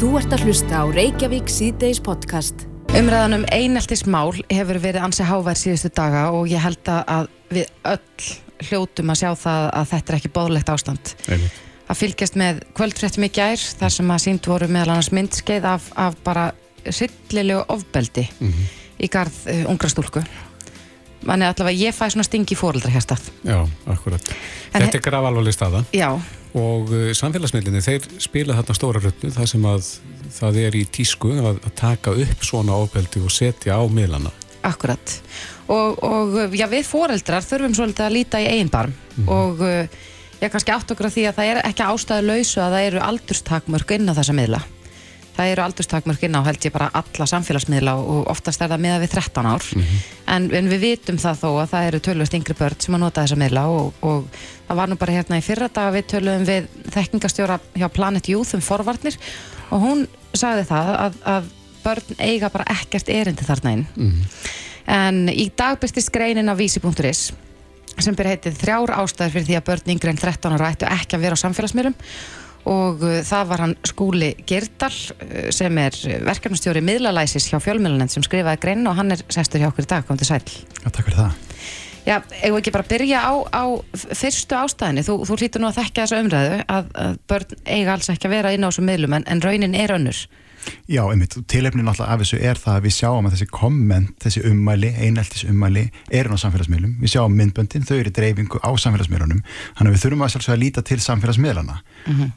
[0.00, 2.62] Þú ert að hlusta á Reykjavík síðdeis podcast.
[2.96, 7.68] Umræðan um eineltis mál hefur verið ansi hávær síðustu daga og ég held að við
[7.84, 8.30] öll
[8.70, 11.12] hljótum að sjá það að þetta er ekki bóðlegt ástand.
[11.28, 11.60] Einmitt.
[11.84, 15.92] Að fylgjast með kvöldfréttum í gær þar sem að sínt voru meðal annars myndskeið af,
[16.00, 16.48] af bara
[16.88, 18.24] sillilegu ofbeldi
[18.96, 20.24] í garð uh, ungra stúlku.
[21.26, 23.28] Þannig allavega ég fæ svona stingi fóreldra hérstað.
[23.44, 24.36] Já, akkurat.
[24.72, 26.14] En Þetta er grafalvarleg staða Já,
[26.58, 29.90] og uh, samfélagsmiðlinni, þeir spila þarna stóra röttu þar sem að
[30.34, 34.32] það er í tísku að, að taka upp svona ofbeldi og setja á miðlana.
[34.66, 35.16] akkurat.
[35.70, 38.92] Og, og já, við fóreldrar þurfum svolítið að líta í eigin barm
[39.30, 39.86] og uh,
[40.40, 43.02] ég kannski átt okkur að því að það er ekki ástæðu lausu að það eru
[43.06, 44.60] aldurstakmörk inn á þessa miðla.
[45.40, 48.96] Það eru aldurstakmörk inn á held ég bara alla samfélagsmiðla og oftast er það miða
[49.00, 49.68] við 13 ár.
[50.28, 53.24] En, en við vitum það þó að það eru tölvöst yngri börn sem að nota
[53.24, 54.26] þessa miðla og, og
[54.66, 58.58] það var nú bara hérna í fyrra dag við töluðum við þekkingastjóra hjá Planet Youth
[58.58, 59.16] um forvarnir
[59.70, 60.04] og hún
[60.36, 61.48] sagði það að, að
[61.86, 63.86] börn eiga bara ekkert erindi þarna inn.
[64.92, 67.30] En í dag byrstist greinin á vísi.is
[68.00, 71.16] sem byrja heitið þrjár ástæður fyrir því að börn yngri en 13 ára ættu ekki
[71.16, 71.96] að vera á samfélagsmiðlum
[72.68, 78.24] og uh, það var hann Skúli Girdal uh, sem er verkefnastjóri miðlalæsis hjá fjölmiðlanend sem
[78.26, 80.42] skrifaði greinin og hann er sestur hjá okkur í dag, kom til sæl.
[80.80, 81.46] Já, takk fyrir það.
[82.00, 83.64] Já, eigum við ekki bara að byrja á, á
[84.16, 88.08] fyrstu ástæðinni, þú, þú hlýtur nú að þekka þessa umræðu að, að börn eiga alls
[88.12, 90.22] ekki að vera inn á þessum miðlum en, en raunin er önnur.
[90.90, 94.42] Já, einmitt, tilefnin náttúrulega af þessu er það að við sjáum að þessi komment, þessi
[94.50, 95.84] ummæli, eineltis ummæli
[96.20, 96.96] eru á samfélagsmiðlum.
[97.00, 99.44] Við sjáum myndböndin, þau eru dreifingu á samfélagsmiðlunum.
[99.78, 101.78] Þannig að við þurfum að sjálfsögða að líta til samfélagsmiðlana.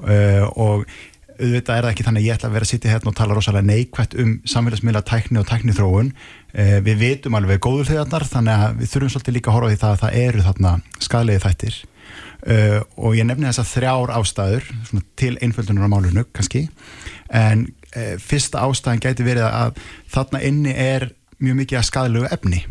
[0.06, 0.86] uh, og
[1.34, 3.38] auðvitað er það ekki þannig að ég ætla að vera að sitja hérna og tala
[3.38, 6.12] rosalega neikvætt um samfélagsmiðla tækni og tækni þróun.
[6.54, 9.72] Uh, við vitum alveg góður þegarnar, þannig að við þurfum svolítið líka að horfa á
[9.74, 11.80] því það að það eru þarna skadlegi þættir.
[12.44, 14.66] Uh, og ég nefni þess að þrjár ástæður
[15.18, 16.66] til einföldunar á málunu kannski
[17.32, 21.12] en uh, fyrsta ástæðan gæti verið að þarna inni er
[21.44, 22.64] mjög mikið að skadalegu efni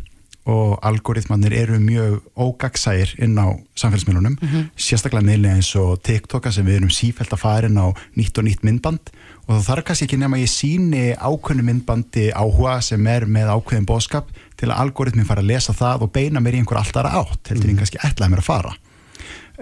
[0.50, 4.34] og algoritmannir eru mjög ógagsægir inn á samfélagsmiðlunum
[4.74, 8.48] sérstaklega miðlega eins og TikToka sem við erum sífælt að fara inn á nýtt og
[8.48, 9.12] nýtt myndband.
[9.46, 13.52] Og það þarf kannski ekki nema að ég síni ákveðnu myndbandi áhuga sem er með
[13.54, 17.06] ákveðin bóðskap til að algoritmin fara að lesa það og beina mér í einhver alltaf
[17.06, 17.52] átt.
[17.52, 17.78] Heldur mm.
[17.78, 18.74] kannski ætlaði mér að fara.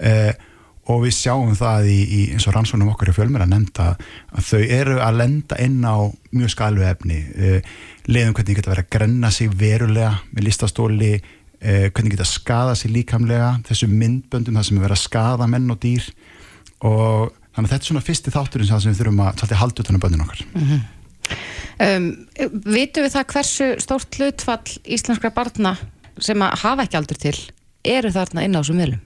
[0.01, 0.31] Uh,
[0.91, 3.87] og við sjáum það í, í eins og rannsóknum okkur í fjölmjör að nefnda
[4.35, 5.95] að þau eru að lenda inn á
[6.35, 7.19] mjög skalvu efni.
[7.35, 7.75] Uh,
[8.11, 12.93] leiðum hvernig geta verið að grenna sig verulega með listastóli uh, hvernig geta skada sig
[12.93, 16.09] líkamlega þessu myndböndum það sem er verið að skada menn og dýr.
[16.81, 20.03] Og þannig að þetta er svona fyrsti þátturinn sem við þurfum að halda utan á
[20.03, 20.43] böndin okkar.
[21.81, 22.09] Um,
[22.67, 25.75] vitum við það hversu stórt hlutfall íslenskra barna
[26.21, 27.37] sem að hafa ekki aldur til
[27.87, 29.01] eru þarna inn á þessum miðlum?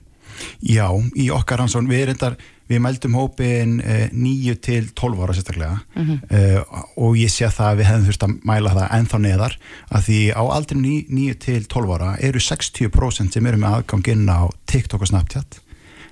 [0.66, 0.86] Já,
[1.16, 2.36] í okkar rannsón, við reyndar,
[2.66, 5.76] við mældum hópin uh, 9 til 12 ára sérstaklega.
[5.96, 6.60] Uh,
[6.98, 9.58] og ég sé það að við hefðum þurft að mæla það ennþá neðar
[9.90, 14.26] að því á aldrei 9 til 12 ára eru 60% sem eru með aðgang inn
[14.26, 15.60] á TikTok og Snapchat.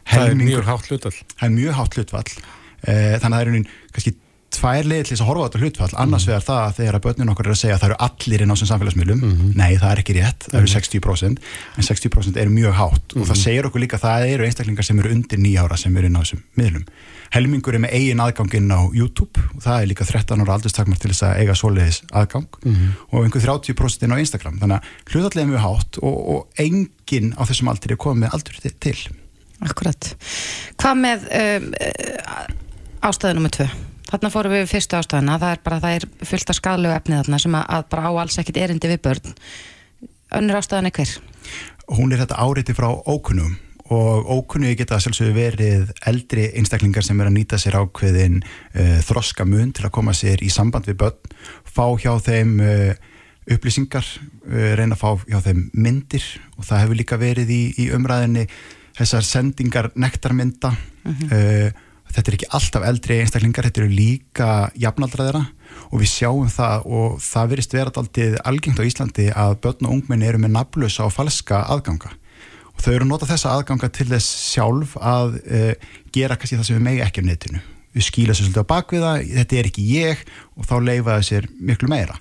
[0.04, 1.16] Það er Helmingur- mjög hátt hlutall.
[1.34, 2.30] það er mjög hátt hlutfall.
[2.84, 4.14] Uh, þannig að það er raunin kannski
[4.54, 5.90] tvær leiðir til þess að horfa á þetta hlutfall.
[6.04, 8.44] Annars vegar það að þegar að börnin okkar er að segja að það eru allir
[8.44, 11.42] inn á sem samfélagsmiðlum nei það er ekki rétt, það eru 60%
[11.74, 13.16] en 60% eru mjög hátt.
[13.18, 16.10] Og það segir okkur líka að það eru einstaklingar sem eru undir nýjára sem eru
[16.10, 16.86] inn á þessum miðlum.
[17.34, 21.00] Helmingur er með eigin aðgang inn á YouTube og það er líka 13 ára aldurstakmar
[21.02, 22.46] til þess að eiga svoleiðis aðgang.
[23.10, 24.60] Og einhver 30% inn á Instagram.
[24.60, 28.60] Þannig að hlutfallið er mjög hátt og, og enginn á þessum aldri er komið aldur
[28.62, 28.94] til.
[29.64, 30.12] Akkurat.
[30.78, 31.68] Hvað með um,
[33.02, 33.68] ástæðu nummer tvö?
[34.14, 37.40] Þarna fórum við fyrstu ástæðuna, það er bara það er fullt af skadlegu efni þarna
[37.42, 39.38] sem að, að bara á alls ekkit erindi við börn.
[40.38, 41.14] Önnur ástæðan er hver?
[41.92, 43.56] hún er þetta áreiti frá ókunnum
[43.92, 49.44] og ókunnugi geta sjálfsögur verið eldri einstaklingar sem er að nýta sér ákveðin uh, þroska
[49.44, 51.34] mun til að koma sér í samband við börn,
[51.68, 52.94] fá hjá þeim uh,
[53.52, 54.08] upplýsingar,
[54.48, 56.24] uh, reyna að fá hjá þeim myndir
[56.56, 58.46] og það hefur líka verið í, í umræðinni
[58.96, 61.68] þessar sendingar nektarmynda uh,
[62.14, 64.48] þetta er ekki alltaf eldri einstaklingar, þetta eru líka
[64.78, 65.44] jafnaldra þeirra.
[65.90, 69.96] Og við sjáum það og það verist vera alltið algengt á Íslandi að börn og
[69.98, 72.14] ungmenni eru með nafnlösa og falska aðganga.
[72.74, 75.70] Og þau eru að nota þessa aðganga til þess sjálf að uh,
[76.14, 77.62] gera kannski það sem við megi ekki á netinu.
[77.94, 80.22] Við skýla sér svolítið á bakvið það, þetta er ekki ég
[80.58, 82.16] og þá leifa það sér miklu meira.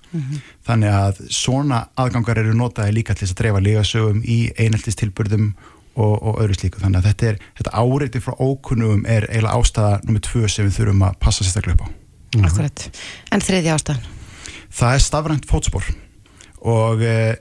[0.68, 5.48] Þannig að svona aðgangar eru notaði líka til þess að dreifa lígasögum í eineltistilburðum
[5.96, 9.94] og, og öðru slíku, þannig að þetta, er, þetta áreiti frá ókunnum er eiginlega ástæða
[10.08, 11.90] nummið tvö sem við þurfum að passa sérstaklega upp á
[12.34, 12.90] Akkurat.
[13.30, 14.14] En þriðja ástæðan?
[14.74, 15.90] það er stafrænt fótspor
[16.64, 17.34] og uh,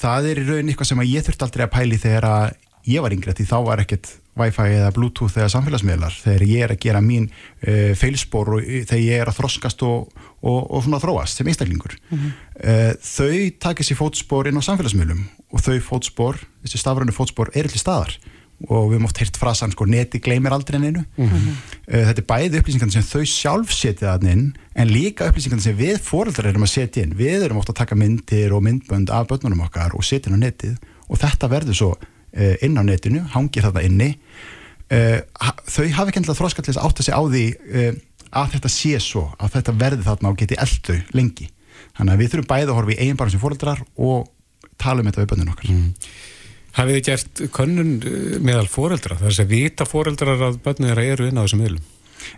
[0.00, 2.48] það er í raun eitthvað sem að ég þurfti aldrei að pæli þegar að
[2.90, 6.72] ég var yngri því þá var ekkert Wi-Fi eða Bluetooth eða samfélagsmiðlar þegar ég er
[6.72, 10.86] að gera mín uh, feilspor og uh, þegar ég er að þroskast og, og, og
[10.86, 12.98] svona þróast sem einstaklingur mm -hmm.
[13.04, 13.36] þau
[13.66, 18.14] takir sér fótspor inn á samfélagsmiðlum og þau fótspor, þessi stafrönu fótspor er til staðar.
[18.68, 21.54] Og við höfum oft heyrt frasan sko neti gleymir aldrei en einu mm -hmm.
[21.86, 25.96] þetta er bæði upplýsingarnir sem þau sjálf setja þann inn en líka upplýsingarnir sem við
[26.04, 27.16] fóröldrar erum að setja inn.
[27.16, 30.44] Við erum ofta að taka myndir og myndbönd af börnunum okkar og setja inn á
[30.44, 30.76] netið.
[31.08, 34.16] Og þetta verður svo uh, inn á netinu, hangir þetta inni.
[34.92, 35.20] Uh,
[35.64, 37.46] þau hafi ekki endilega þróskallins átt að segja á því
[38.30, 41.48] að þetta sé svo, að þetta verði þarna og geti eldu lengi.
[41.96, 43.16] Þannig að við þurfum bæði að horfa í eigin
[44.80, 45.86] tala um þetta við börnun okkar mm.
[46.76, 49.16] Hafið þið gert könnun eh, meðal fóreldra?
[49.18, 51.88] Það er að vita fóreldrar að börnir þeirra eru inn á þessum viðlum.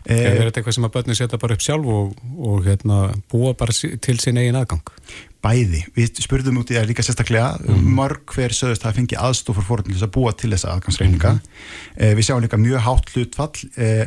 [0.06, 3.02] Eh, er þetta eitthvað sem að börnir setja bara upp sjálf og, og hérna,
[3.32, 4.94] búa bara til sin eigin aðgang?
[5.42, 5.82] Bæði.
[5.96, 7.52] Við spurðum út í það líka sérstaklega.
[7.66, 7.88] Mm.
[7.98, 11.34] Mörg hver sögust að fengi aðstofur fóreldris að búa til þessa aðgangsreininga.
[11.36, 11.72] Mm.
[11.98, 14.06] Eh, við sjáum líka mjög hátt hlutfall eh,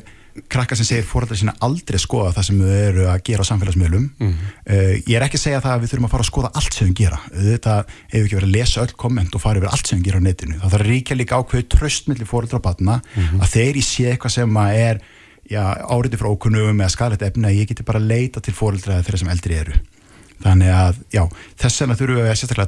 [0.52, 4.06] krakka sem segir fóröldar sína aldrei skoða það sem við eru að gera á samfélagsmiðlum.
[4.20, 4.36] Mm.
[4.36, 6.74] uh, ég er ekki að segja það að við þurfum að fara að skoða allt
[6.76, 7.20] sem við gera.
[7.32, 7.76] Þetta
[8.14, 10.28] hefur ekki verið að lesa öll komment og fara yfir allt sem við gera á
[10.28, 10.60] netinu.
[10.62, 13.42] Það þarf ríkja líka ákveðu tröstmiðli fóröldar og batna mm -hmm.
[13.42, 14.96] að þeir í sé eitthvað sem er
[15.56, 19.56] áriði frá ókunnum eða skalett efna ég geti bara leita til fóröldra þeirra sem eldri
[19.56, 19.74] eru.
[20.44, 21.24] Þannig að já,
[21.56, 22.68] þess vegna þurfum við að sérstaklega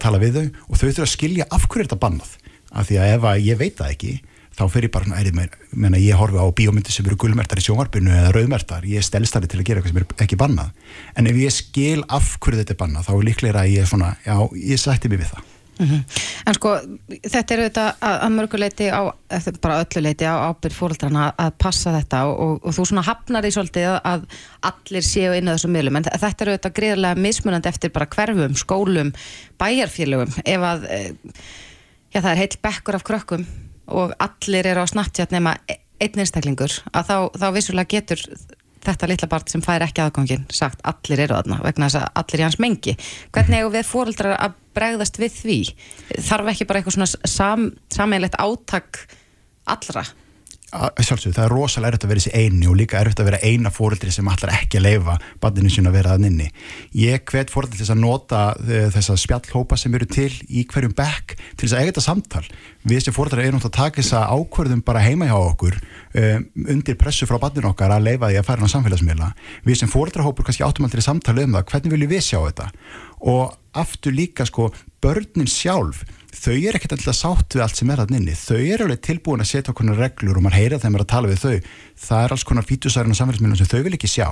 [3.91, 7.17] að þetta þá fer ég bara, er ég, meina, ég horfi á bíómyndi sem eru
[7.19, 10.39] gulmertar í sjónvarpinu eða rauðmertar, ég stelst það til að gera eitthvað sem er ekki
[10.39, 10.71] bannað,
[11.15, 13.91] en ef ég skil af hverju þetta er bannað, þá er líklega að ég er
[13.91, 15.53] svona, já, ég sætti mig við það.
[15.77, 16.21] Mm -hmm.
[16.49, 16.69] En sko,
[17.21, 19.13] þetta er auðvitað að, mörguleiti á,
[19.61, 23.51] bara ölluleiti á ábyrg fóröldrana að passa þetta og, og, og þú svona hafnar því
[23.53, 24.25] svolítið að
[24.61, 28.55] allir séu inn á þessum miðlum, en þetta er auðvitað greiðlega mismunandi eftir bara hverfum,
[28.55, 29.13] skólum
[29.61, 31.13] bæjarfélögum, ef að eh,
[32.09, 33.45] já, það er heil bekkur af krökkum
[33.87, 38.23] og allir eru á Snapchat nema einn einstaklingur að þá, þá vissulega getur
[38.87, 42.39] þetta litla part sem fær ekki aðgangin sagt allir eru aðna vegna þess að allir
[42.41, 42.95] er hans mengi.
[43.35, 45.59] Hvernig hefur við fóröldrar að bregðast við því?
[46.29, 49.03] Þarf ekki bara eitthvað svona sam, sammeilegt áttak
[49.67, 50.05] allra
[50.67, 53.69] Sjálfsög, það er rosalega erfitt að vera þessi eini og líka erfitt að vera eina
[53.71, 56.47] fóreldri sem allar ekki að leifa banninu sín að vera að nynni.
[56.99, 61.37] Ég hvet fóreldri til að nota eh, þessa spjallhópa sem eru til í hverjum bekk
[61.37, 62.43] til þess að eiga þetta samtal.
[62.83, 67.29] Við sem fóreldri erum að taka þessa ákverðum bara heima hjá okkur um, undir pressu
[67.31, 69.31] frá banninu okkar að leifa því að færa á samfélagsmiðla.
[69.63, 72.69] Við sem fóreldrihópur kannski áttum aldrei samtali um það, hvernig viljum við sjá þetta?
[73.23, 73.55] Og
[73.87, 74.73] aftur líka sko,
[75.03, 76.03] börnin sjálf
[76.35, 79.51] þau er ekkert alltaf sátt við allt sem er nynni þau eru alveg tilbúin að
[79.51, 81.55] setja okkur reglur og maður heyra þeim að tala við þau.
[82.07, 84.27] Það er alls konar fítusærin og samfélagsmiðlum sem þau vil ekki sjá.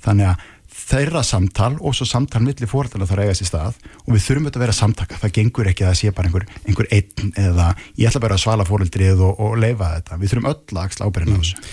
[0.00, 0.48] Þannig að
[0.80, 4.46] þeirra samtal og svo samtal millir fórhaldana þarf að eiga sér stað og við þurfum
[4.46, 7.66] þetta að vera samtaka, það gengur ekki að það sé bara einhver, einhver einn eða
[7.98, 10.20] ég ætla bara að svala fórhaldrið og, og leifa þetta.
[10.20, 11.42] Við þurfum öll að axla ábyrðin á mm.
[11.42, 11.64] þessu.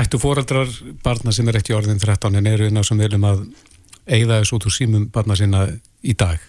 [0.00, 0.72] Ættu fórhaldrar
[1.04, 3.44] barna sem er eftir orðin 13 en eru inn á sem viljum að
[4.08, 5.66] eigða þessu út úr símum barna sinna
[6.00, 6.40] í dag?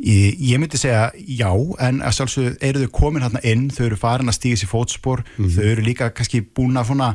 [0.00, 1.50] Ég, ég myndi segja já,
[1.84, 5.24] en að sjálfsög eru þau komin hérna inn, þau eru farin að stíga sér fótspor,
[5.36, 7.10] mm þau eru líka kannski búin að svona,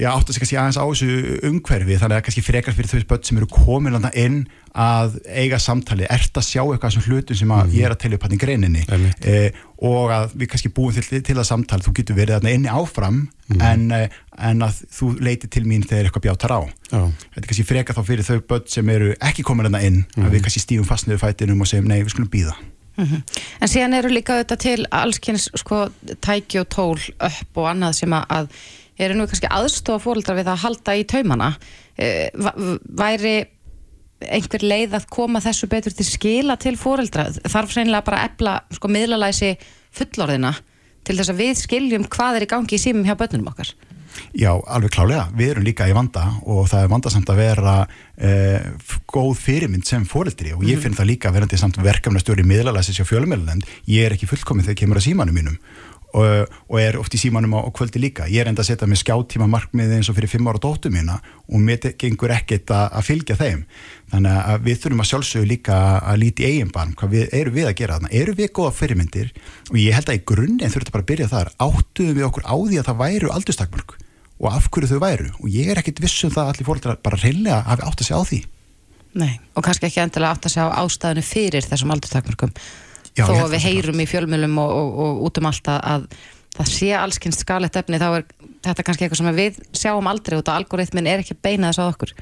[0.00, 3.26] já, átt að segja aðeins á þessu umhverfi, þannig að kannski frekar fyrir þau börn
[3.26, 4.38] sem eru komin hérna inn
[4.70, 7.76] að eiga samtali, ert að sjá eitthvað sem hlutum sem að mm -hmm.
[7.76, 8.84] ég er að telja upp hann í greininni
[9.26, 9.50] eh,
[9.82, 13.14] og að við kannski búum til, til að samtali, þú getur verið þarna inni áfram
[13.14, 13.64] mm -hmm.
[13.72, 14.08] en, eh,
[14.38, 16.60] en að þú leiti til mín þegar eitthvað bjátar á
[16.90, 17.02] Já.
[17.34, 20.04] þetta er kannski freka þá fyrir þau börn sem eru ekki komin þarna inn, mm
[20.14, 20.24] -hmm.
[20.24, 20.42] að við mhm.
[20.42, 22.54] kannski stífum fast niður fætinum og segjum nei, við skulum býða
[22.96, 23.22] mhm.
[23.60, 25.90] En síðan eru líka þetta til allskynns sko,
[26.20, 28.48] tæki og tól upp og annað sem að
[29.00, 31.54] eru nú kannski aðstofa fólkdra við að halda í taumana.
[32.00, 32.28] Eh,
[32.96, 33.36] væri
[34.20, 38.56] einhver leið að koma þessu betur til skila til fóreldra þarf seinlega bara að epla
[38.76, 39.54] sko, miðlalæsi
[39.96, 40.52] fullorðina
[41.06, 43.72] til þess að við skiljum hvað er í gangi í símum hjá börnunum okkar?
[44.34, 47.74] Já, alveg klálega, við erum líka í vanda og það er vandasamt að vera
[48.18, 48.66] eh,
[49.08, 50.82] góð fyrirmynd sem fóreldri og ég mhm.
[50.84, 55.00] finn það líka verandi samt verkefnastjóri miðlalæsi sér fjölumilend, ég er ekki fullkominn þegar kemur
[55.00, 55.56] að símanum mínum
[56.16, 58.26] og, og er oft í símanum á, á kvöldi líka.
[58.30, 61.18] Ég er enda að setja mig skjáttíma markmið eins og fyrir fimm ára dóttu mína
[61.46, 63.64] og mér gengur ekkert að, að fylgja þeim.
[64.10, 67.70] Þannig að við þurfum að sjálfsögja líka að líti eigin barn, hvað við, eru við
[67.70, 68.12] að gera þarna.
[68.20, 69.34] Eru við góða fyrirmyndir?
[69.70, 71.52] Og ég held að í grunninn þetta bara að byrja þar.
[71.62, 73.98] Áttuðum við okkur á því að það væru aldurstakmörk?
[74.40, 75.28] Og af hverju þau væru?
[75.44, 78.20] Og ég er ekkit vissum það að allir fólk bara reynilega hafi átt að segja
[78.20, 78.40] á því.
[79.20, 82.52] Nei, og kannski ekki endilega átt að segja á ástæðinu fyrir þessum aldurstakmörkum
[83.16, 86.06] Já, þó að við heyrum í fjölmjölum og, og, og út um allt að
[86.56, 88.24] það sé allskynst skalett efni þá er
[88.60, 91.90] þetta kannski eitthvað sem við sjáum aldrei út og algoritmin er ekki beinað þess að
[91.94, 92.12] okkur.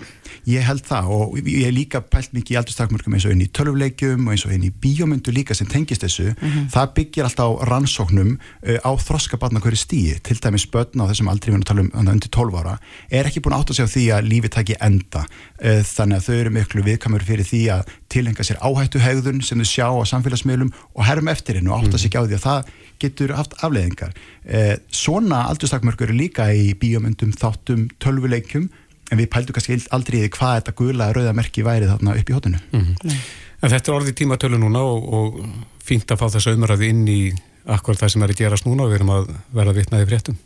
[0.49, 3.49] Ég held það og ég er líka pælt mikið í aldurstakmörgum eins og inn í
[3.59, 6.29] tölvleikjum og eins og inn í bíómyndu líka sem tengist þessu.
[6.31, 6.69] Mm -hmm.
[6.75, 11.31] það byggir alltaf á rannsóknum uh, á þroskabarna hverju stíi til dæmis börn á þessum
[11.33, 12.79] aldrei við erum að tala um undir 12 ára
[13.11, 15.27] er ekki búin átt að segja því að lífi taki enda.
[15.59, 19.61] Uh, þannig að þau eru miklu viðkamur fyrir því að tilhenga sér áhættu hegðun sem
[19.61, 22.45] þau sjá á samfélagsmiðlum og herrum eftir hennu og átt að segja á því að
[22.47, 22.71] það
[23.03, 24.15] getur haft afleðingar.
[24.45, 28.69] Eh, svona aldurstakmörkur eru líka í bíomundum, þáttum, tölvuleikjum
[29.13, 32.37] en við pældum kannski aldrei í hvað þetta gula rauða merki væri þarna upp í
[32.37, 32.61] hotinu.
[32.73, 33.21] Mm -hmm.
[33.63, 35.39] En þetta er orðið tímatölu núna og, og
[35.85, 37.23] fínt að fá þess auðmaraði inn í
[37.69, 40.39] akkurat það sem er að gerast núna og við erum að vera vitnaði fréttum.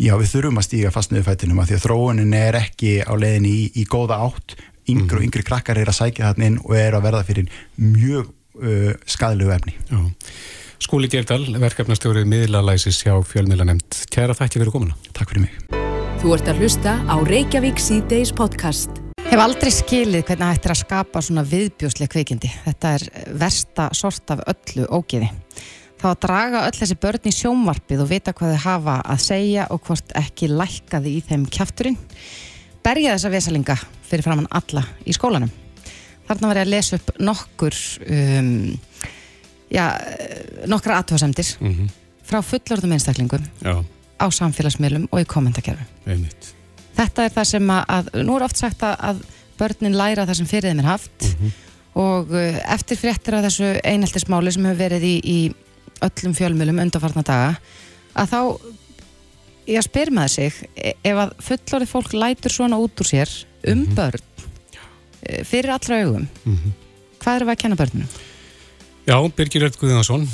[0.00, 3.12] Já, við þurfum að stíga fast niður fætinum að því að þróunin er ekki á
[3.14, 4.56] leiðin í, í góða átt.
[4.88, 5.26] Yngri og mhm.
[5.28, 8.30] yngri krakkar er að sækja þarna inn og er að verða fyrir mjög
[8.62, 9.76] uh, skadilegu efni.
[9.90, 10.00] Já.
[10.80, 14.00] Skúli Gerdal, verkefnastjórið miðlalæsis hjá fjölmiðlanemnd.
[14.14, 14.96] Kæra þakki fyrir komuna.
[15.12, 15.58] Takk fyrir mig.
[16.22, 18.96] Þú ert að hlusta á Reykjavík C-Days podcast.
[19.30, 22.48] Hef aldrei skilið hvernig það ættir að skapa svona viðbjóslega kveikindi.
[22.64, 23.04] Þetta er
[23.38, 25.28] versta sort af öllu ógeði.
[26.00, 29.66] Þá að draga öll þessi börn í sjónvarpið og vita hvað þau hafa að segja
[29.70, 31.98] og hvort ekki lækkaði í þeim kjafturinn.
[32.84, 33.76] Berja þessa vesalinga
[34.08, 35.50] fyrir framann alla í skólanum.
[36.28, 38.50] Þarna var ég að lesa upp nokkur um,
[39.70, 39.84] já,
[40.70, 41.90] nokkra aðtöðasemdir mm -hmm.
[42.22, 43.84] frá fullorðum einstaklingum já.
[44.18, 45.86] á samfélagsmiðlum og í kommentarkerfum.
[46.96, 49.24] Þetta er það sem að, nú er oft sagt að,
[49.60, 51.50] börnin læra það sem fyrir þeim er haft mm -hmm.
[52.00, 55.54] og uh, eftir fréttir af þessu eineltismáli sem hefur verið í, í
[56.00, 57.56] öllum fjölmjölum undarfarna daga
[58.14, 58.40] að þá
[59.70, 63.30] ég spyr maður sig e, ef að fullorðið fólk lætur svona út úr sér
[63.66, 63.94] um mm -hmm.
[63.94, 64.22] börn
[65.22, 66.74] e, fyrir allra augum mhm.
[67.20, 68.10] hvað er það að kenna börnunum?
[69.08, 70.26] Já, Birgir Erd Guðjónsson,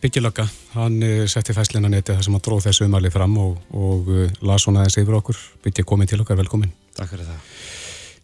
[0.00, 4.08] Byggilögga, hann uh, setti fæslina neti þar sem hann dróð þessu umali fram og, og
[4.40, 5.36] las hún aðeins yfir okkur.
[5.62, 6.72] Byggir komið til okkar, velkomin.
[6.96, 7.44] Takk fyrir það.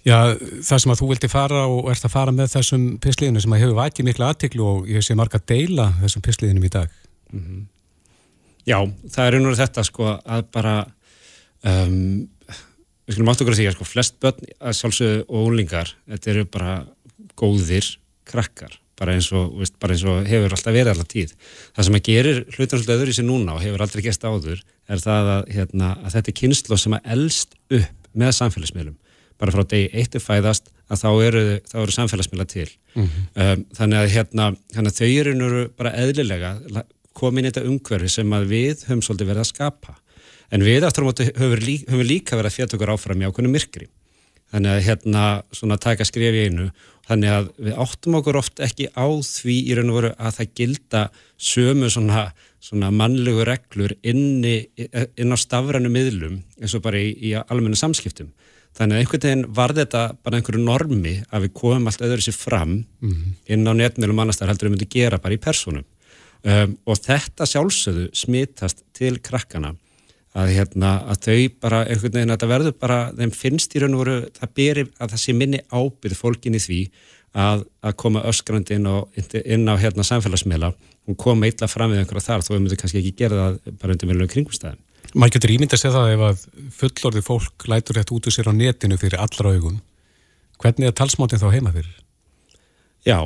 [0.07, 0.17] Já,
[0.63, 3.63] það sem að þú vildi fara og ert að fara með þessum pisliðinu sem að
[3.65, 6.93] hefur vækið mikla aðtiklu og ég sé marga deila þessum pisliðinum í dag.
[7.33, 7.65] Mm -hmm.
[8.67, 8.79] Já,
[9.13, 10.75] það er einhverju þetta sko að bara,
[11.67, 12.25] um,
[13.07, 16.33] við skulum átt okkur að því að sko flest börn að sjálfsögðu og úlingar, þetta
[16.33, 16.75] eru bara
[17.39, 17.93] góðir
[18.27, 21.35] krakkar bara eins og, veist, bara eins og hefur alltaf verið alltaf tíð.
[21.77, 24.63] Það sem að gerir hlutan svolítið öðru í sig núna og hefur aldrei gæst áður
[24.63, 28.97] er það að, hérna, að þetta er kynslu sem að eldst upp með samfélagsmiðlum.
[29.37, 32.69] Bara frá degi eittu fæðast að þá eru, þá eru samfélagsmiðla til.
[32.95, 33.27] Mm -hmm.
[33.45, 36.53] um, þannig, að, hérna, þannig að þau eru bara eðlilega
[37.17, 39.97] komin í þetta umhverfi sem að við höfum svolítið verið að skapa.
[40.55, 43.55] En við aftur á móti höfum líka, líka verið að fjata okkur áfram í ákveðinu
[43.55, 43.89] myrkri.
[44.55, 46.69] Þannig að hérna svona taka skrif í einu
[47.07, 50.55] Þannig að við áttum okkur oft ekki á því í raun og veru að það
[50.59, 51.03] gilda
[51.39, 52.25] sömu svona,
[52.59, 58.33] svona mannlegu reglur inni, inn á stafrannu miðlum eins og bara í, í almenna samskiptum.
[58.77, 62.37] Þannig að einhvern veginn var þetta bara einhverju normi að við komum allt öðru sér
[62.37, 63.37] fram mm -hmm.
[63.55, 65.87] inn á netmiðlum annars þar heldur við myndum gera bara í personum.
[66.47, 69.73] Um, og þetta sjálfsögðu smittast til krakkana
[70.37, 73.97] að, hérna, að þau bara, einhvern veginn, að það verður bara, þeim finnst í raun
[73.97, 76.81] og veru, það beri að það sé minni ábyrð fólkin í því
[77.37, 78.97] að, að koma öskrandi inn á,
[79.43, 80.73] inn á hérna, samfélagsmiðla
[81.07, 83.97] og koma illa fram við einhverja þar, þó við myndum kannski ekki gera það bara
[83.97, 84.83] undir meðlum kringumstæðum.
[85.17, 86.41] Man getur ímynd að segja það ef að
[86.77, 89.79] fullorði fólk lætur rétt út úr sér á netinu fyrir allra augum.
[90.61, 91.95] Hvernig er talsmáttin þá heima fyrir?
[93.07, 93.21] Já,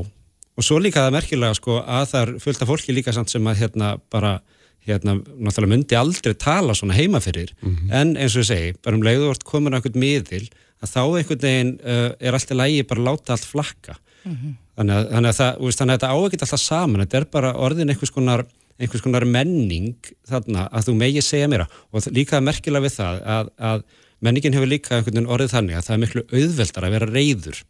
[0.61, 3.47] og svo líka það merkilega sko að það er fullt af fólki líka samt sem
[3.49, 4.39] að hérna bara
[4.87, 7.93] hérna, náttúrulega myndi aldrei tala svona heima fyrir, mm -hmm.
[8.01, 10.49] en eins og ég segi bara um leiðu vort komin á einhvern miðil
[10.81, 13.97] að þá einhvern veginn uh, er alltaf lægi bara láta allt flakka.
[14.25, 14.55] Mm -hmm.
[14.77, 17.55] þannig, að, þannig, að það, veist, þannig að þetta ávegitt alltaf saman, þetta er bara
[17.55, 18.45] orðin einhvers konar,
[18.81, 19.97] einhvers konar menning
[20.29, 23.83] þarna að þú megi segja mér og líka merkilega við það að, að
[24.21, 27.65] menningin hefur líka einhvern veginn orðið þannig að það er miklu auðveldar að vera reyður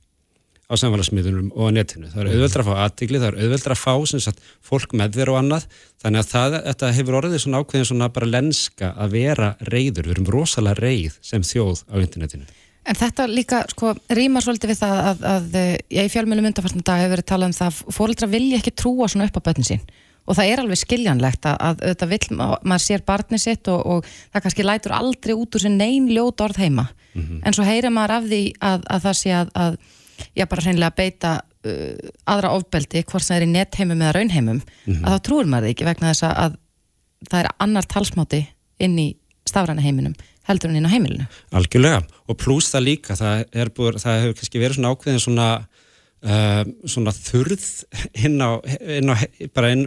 [0.71, 2.09] á samfélagsmiðlunum og á netinu.
[2.12, 5.33] Það er auðveldra að fá aðtikli, það er auðveldra að fá sagt, fólk með þér
[5.33, 5.67] og annað,
[6.03, 10.17] þannig að það, þetta hefur orðið svona ákveðin svona bara lenska að vera reyður, við
[10.17, 12.47] erum rosalega reyð sem þjóð á internetinu.
[12.89, 16.87] En þetta líka, sko, rýmar svolítið við það að, að, að ég í fjölmjölum undarfartan
[16.87, 19.69] dag hefur verið talað um það að fólkdra vilja ekki trúa svona upp á börnin
[19.69, 19.85] sín
[20.31, 24.11] og það er alveg skiljanlegt að, að þetta vill, maður sér barni sitt og, og
[24.33, 27.41] það kannski lætur aldrei út úr sér neyn ljót orð heima, mm -hmm.
[27.45, 29.79] en svo heyrir maður af því að það sé að
[30.37, 34.95] já bara hreinlega beita uh, aðra ofbeldi, hvort það er í nettheimum eða raunheimum, mm
[34.95, 35.05] -hmm.
[35.05, 36.59] að þá trúur maður ekki vegna þess að
[37.31, 38.47] það er annar talsmáti
[38.81, 39.09] inn í
[39.49, 40.15] stafræna heiminum
[40.49, 41.27] heldur en inn á heimilinu.
[41.53, 43.45] Algjörlega og pluss það líka, það,
[43.77, 45.49] búið, það hefur kannski verið svona ákveðin svona
[46.25, 47.69] uh, svona þurð
[48.27, 48.50] inn á,
[48.99, 49.17] inn á
[49.55, 49.87] bara, inn,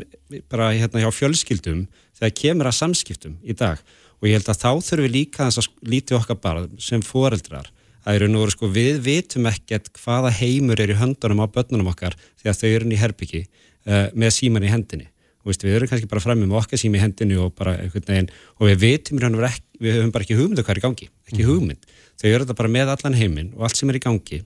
[0.51, 1.85] bara hérna hjá fjölskyldum
[2.17, 3.81] þegar kemur að samskiptum í dag
[4.19, 7.69] og ég held að þá þurfum við líka þess að líti okkar bara sem foreldrar
[8.03, 12.17] það eru nú sko við vitum ekkert hvaða heimur er í höndunum á börnunum okkar
[12.41, 15.09] þegar þau eru inn í herbyggi uh, með síman í hendinni.
[15.43, 18.29] Og veist, við erum kannski bara fram með okkar sími í hendinni og bara veginn
[18.59, 21.41] og við vitum ekki, við höfum bara ekki hugmyndu um hvað er í gangi ekki
[21.41, 21.49] mhm.
[21.49, 21.87] hugmynd,
[22.21, 24.39] þau eru þetta bara með allan heiminn og allt sem er í gangi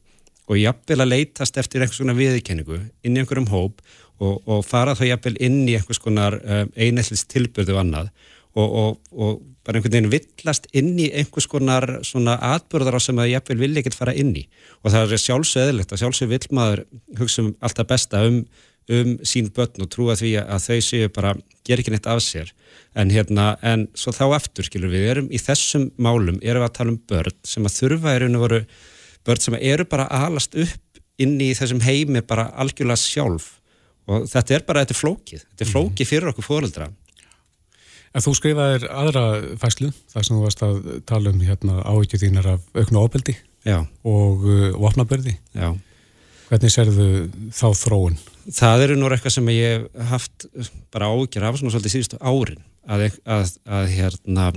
[0.47, 3.83] og jafnvel að leytast eftir einhvers konar viðkenningu inn í einhverjum hóp
[4.17, 8.09] og, og fara þá jafnvel inn í einhvers konar uh, einellist tilbyrðu annað
[8.55, 13.19] og, og, og bara einhvern veginn villast inn í einhvers konar svona atbyrðar á sem
[13.19, 14.45] að jafnvel vilja ekkert fara inn í.
[14.83, 16.83] Og það er sjálfsögðilegt að sjálfsög vill maður
[17.19, 18.39] hugsa um alltaf besta um,
[18.87, 21.33] um sín börn og trúa því að þau séu bara,
[21.67, 22.53] ger ekki neitt af sér.
[22.97, 26.77] En hérna, en svo þá eftir skilur við, erum í þessum málum erum við að
[26.79, 28.61] tala um börn sem að þurfa er unni voru
[29.27, 33.57] börn sem eru bara alast upp inn í þessum heimi bara algjörlega sjálf.
[34.07, 35.43] Og þetta er bara, þetta er flókið.
[35.43, 35.75] Þetta er mhm.
[35.75, 36.87] flókið fyrir okkur fóröldra
[38.17, 39.23] En þú skrifaðir aðra
[39.61, 43.35] fæslu þar sem þú varst að tala um hérna áhyggjur þínar af auknu ábeldi
[43.67, 43.83] Já.
[44.07, 45.35] og uh, vopnabörði.
[45.53, 45.75] Já.
[46.47, 47.07] Hvernig serðu
[47.53, 48.17] þá þróun?
[48.47, 50.47] Það eru nú eitthvað sem ég hef haft
[50.95, 54.49] bara áhyggjur af svona svolítið síðustu árin að, að, að hérna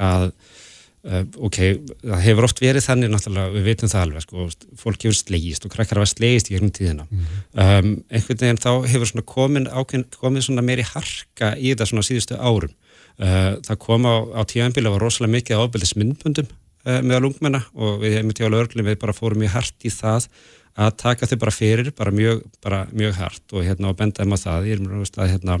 [0.00, 1.58] að uh, ok,
[2.02, 4.48] það hefur oft verið þannig náttúrulega, við veitum það alveg sko,
[4.80, 7.06] fólk hefur slegist og krakkar hafa slegist í gegnum tíðina.
[7.06, 7.52] Mm -hmm.
[7.62, 12.08] um, einhvern veginn þá hefur svona komin, ákveðin, komin svona meiri harka í þetta svona
[12.08, 12.74] síðustu árum
[13.18, 18.18] það kom á, á tíanbíla var rosalega mikið ábyrðis myndbundum uh, meðal ungmenna og við
[18.18, 20.28] hefum til á lögurlum við bara fórum mjög hart í það
[20.74, 24.38] að taka þau bara fyrir, bara mjög, bara mjög hart og hérna og bendaðum á
[24.42, 24.68] það.
[24.68, 25.58] Ég er mjög veist að hérna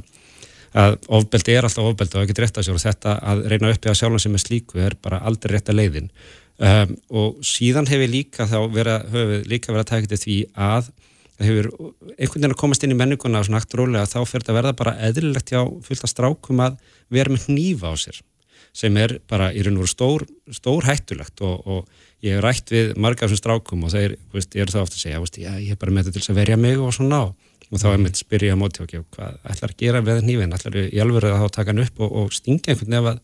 [0.74, 3.92] að ofbeldi er alltaf ofbeldi og ekki rétt að sér og þetta að reyna uppi
[3.94, 6.08] á sjálfum sem er slíku er bara aldrei rétt að leiðin.
[6.58, 10.90] Um, og síðan hefur líka þá verið, hefur líka verið að taka þetta því að
[11.38, 11.70] það hefur
[12.14, 14.58] einhvern veginn að komast inn í menninguna og svona aftur rólega þá fyrir þetta að
[14.60, 16.78] verða bara eðlilegt hjá fullt að strákum að
[17.14, 18.20] vera með nýfa á sér
[18.74, 22.72] sem er bara í raun og veru stór, stór hættulegt og, og ég hef rætt
[22.74, 25.38] við marga af þessum strákum og þeir, veist, ég er það ofta að segja, veist,
[25.38, 27.20] já, ég hef bara með þetta til að verja mig og svona
[27.74, 30.78] og þá er mitt spyrja á móti og hvað ætlar að gera við nýfin, ætlar
[30.82, 33.22] ég alveg að þá taka hann upp og, og stinga einhvern ef, að,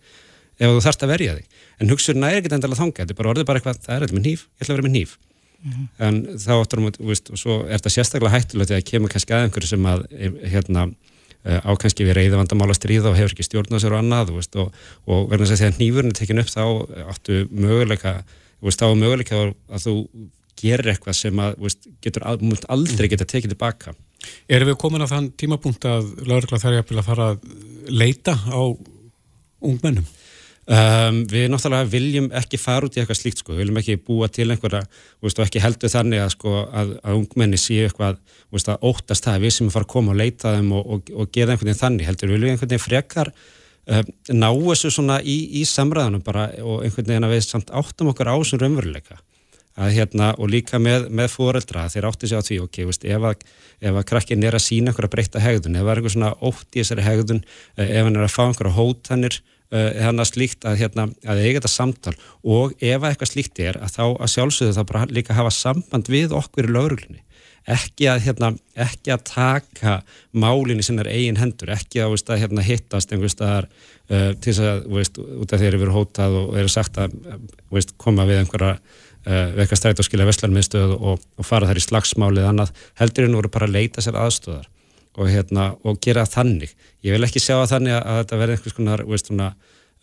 [0.58, 1.58] ef þú þarfst að verja þig?
[1.80, 4.20] En hugsurna er ekkert endala þanga, þetta er bara orðið bara eitthvað, það er eitthvað
[4.20, 5.16] með nýf, ég ætla að vera með nýf
[5.62, 5.86] mm -hmm.
[6.06, 9.68] en þá áttur um, og svo er þetta sérstaklega hættulegt þegar kemur kannski að einhverju
[9.68, 10.04] sem að
[10.54, 10.90] hérna,
[11.44, 14.34] eh, á kannski við reyða vandamála stríða og hefur ekki stjórn á sér og annað
[14.34, 14.72] veist, og,
[15.06, 16.64] og verðan að segja þegar nýfurinn er tekin upp þá
[17.12, 18.12] áttu möguleika
[18.60, 19.36] veist, þá er möguleika
[19.70, 19.94] að þú
[20.60, 22.24] gerir eitthvað sem að veist, getur
[22.68, 23.94] aldrei geta tekið tilbaka
[24.50, 27.38] Erum við komin á þann tímapunkt að laurugla þarf að fara að
[27.88, 28.60] leita á
[29.60, 30.06] ungmennum?
[30.68, 34.28] Um, við náttúrulega viljum ekki fara út í eitthvað slíkt sko, við viljum ekki búa
[34.30, 34.82] til einhverja,
[35.18, 38.20] og ekki heldur þannig að, sko, að, að ungmenni séu eitthvað
[38.52, 40.92] veist, að óttast það að við sem er fara að koma og leita þeim og,
[40.94, 42.06] og, og gera einhvern veginn þannig.
[42.10, 46.84] Heldur, við viljum einhvern veginn frekar um, ná þessu svona í, í samræðanum bara og
[46.84, 49.18] einhvern veginn að við samt áttum okkur á þessum raunveruleika.
[49.80, 53.26] Að hérna og líka með, með fóreldra þeir átti sig á því, ok, veist, ef
[53.26, 53.46] að,
[53.90, 56.82] að krakkin er að sína einhverja breyta hegðun ef það er einhver svona ótt í
[56.82, 59.38] þessari hegðun eh, ef hann er að fá einhverja hótanir
[59.70, 62.14] hérna slíkt að, hérna, að eiga þetta samtal.
[62.42, 66.34] Og ef eitthvað slíkt er að þá að sjálfsögðu þá bara líka hafa samband við
[66.36, 67.24] okkur í lauruglinni
[67.68, 69.94] ekki að, hérna, ekki að taka
[70.32, 71.72] málinn í sinnar eigin hendur.
[71.74, 75.70] Ekki að, veist, að hérna, hittast staðar uh, til þess að veist, út af þeir
[75.72, 77.16] eru verið hótað og eru sagt að
[77.70, 81.82] veist, koma við einhverja uh, við eitthvað stræt og skilja vestlarmiðstöð og, og fara þær
[81.82, 82.74] í slagsmálið annað.
[83.00, 84.68] Heldurinn voru bara að leita sér aðstöðar
[85.18, 86.72] og, hérna, og gera þannig.
[87.06, 89.48] Ég vil ekki sjá að þannig að, að þetta verði einhvers konar, veist, svona,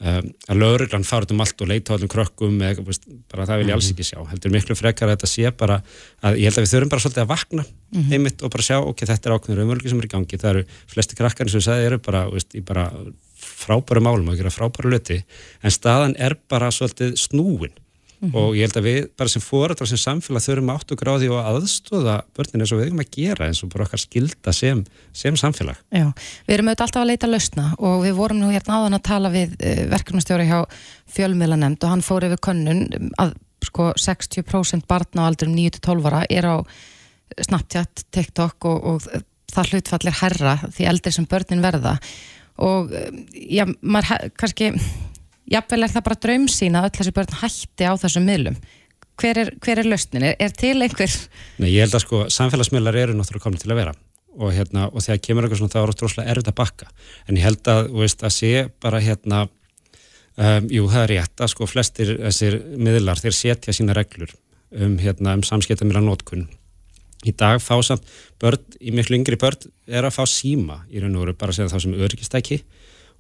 [0.02, 3.62] um, að lauruglan fara um allt og leita á allum krökkum, eða, veist, bara það
[3.62, 4.20] vil ég alls ekki sjá.
[4.32, 5.80] Heldur miklu frekar að þetta sé bara,
[6.22, 8.14] að ég held að við þurfum bara svolítið að vakna mm -hmm.
[8.18, 10.42] einmitt og bara sjá, ok, þetta er ákveður umvölgi sem er í gangi.
[10.44, 12.92] Það eru flesti krakkar sem ég sagði eru bara, veist, í bara
[13.38, 15.24] frábæru málum og gera frábæru löti,
[15.64, 17.74] en staðan er bara svolítið snúin
[18.20, 18.38] Mm -hmm.
[18.38, 22.22] og ég held að við bara sem fórættar sem samfélag þurfum áttu gráði og aðstóða
[22.34, 25.78] börnin eins og við erum að gera eins og bara okkar skilda sem, sem samfélag
[25.94, 26.14] Já,
[26.48, 29.30] við erum auðvitað alltaf að leita lausna og við vorum nú hérna áðan að tala
[29.30, 30.66] við uh, verkefnastjóri hjá
[31.14, 36.46] fjölmiðlanemnd og hann fór yfir könnun að sko 60% barna á aldurum 9-12 ára er
[36.46, 36.56] á
[37.38, 41.98] Snapchat, TikTok og, og það hlutfallir herra því eldri sem börnin verða
[42.58, 44.72] og eh, já, maður kannski
[45.52, 48.58] jafnvel er það bara draumsýn að öll þessi börn hætti á þessum miðlum.
[49.18, 50.26] Hver er, hver er löstnin?
[50.30, 51.14] Er, er til einhver?
[51.58, 53.96] Nei, ég held að sko samfélagsmiðlar eru náttúrulega komin til að vera.
[54.38, 56.90] Og, hérna, og þegar kemur eitthvað svona þá er það droslega erfitt að bakka.
[57.26, 58.52] En ég held að, veist, að sé
[58.84, 59.48] bara hérna
[60.38, 64.32] um, jú, það er rétt að sko flestir þessir miðlar þeir setja sína reglur
[64.76, 66.48] um, hérna, um samskiptamira nótkunn
[67.26, 68.06] í dag fá samt
[68.42, 71.60] börn, í miklu yngri börn er að fá síma í raun og veru bara að
[71.60, 72.60] segja þá sem öryggistæki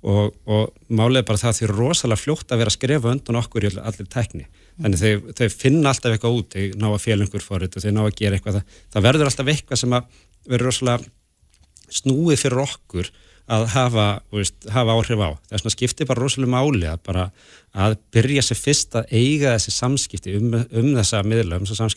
[0.08, 3.68] og, og málið er bara það því rosalega fljótt að vera að skrefa undan okkur
[3.68, 4.48] í allir tækni.
[4.78, 8.04] Þannig þau, þau finna alltaf eitthvað út þau ná að félungur fór þetta, þau ná
[8.06, 8.60] að gera eitthvað.
[8.60, 13.10] Það, það verður alltaf eitthvað sem að verður rosalega snúið fyrir okkur
[13.48, 15.30] að hafa, veist, hafa áhrif á.
[15.48, 17.30] Það er svona skiptið bara rosalega máli að bara
[17.78, 21.88] að byrja sér fyrst að eiga þessi samskipti um, um þessa miðla, um þessa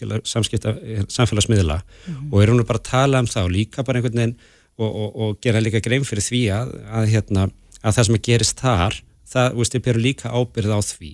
[1.10, 2.30] samfélagsmiðla mm -hmm.
[2.30, 4.36] og erum við bara að tala um það og líka bara einhvern veginn
[4.78, 7.48] og, og, og gera líka grein fyrir því að, að, hérna,
[7.80, 11.10] að það sem gerist þar það, veist, ég byrju líka ábyrð á því.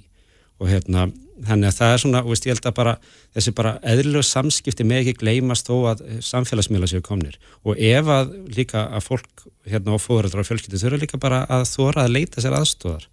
[0.57, 1.07] Og hérna
[1.44, 2.94] þannig að það er svona, veist, ég held að bara
[3.37, 7.37] þessi bara eðlilegu samskipti með ekki gleymast þó að samfélagsmiðla séu komnir.
[7.66, 11.66] Og ef að líka að fólk hérna á fóðrættur og fjölskyldu þurfa líka bara að
[11.74, 13.09] þóra að leita sér aðstóðar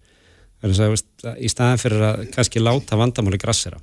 [0.64, 3.80] þannig að veist, í staðan fyrir að kannski láta vandamáli grassera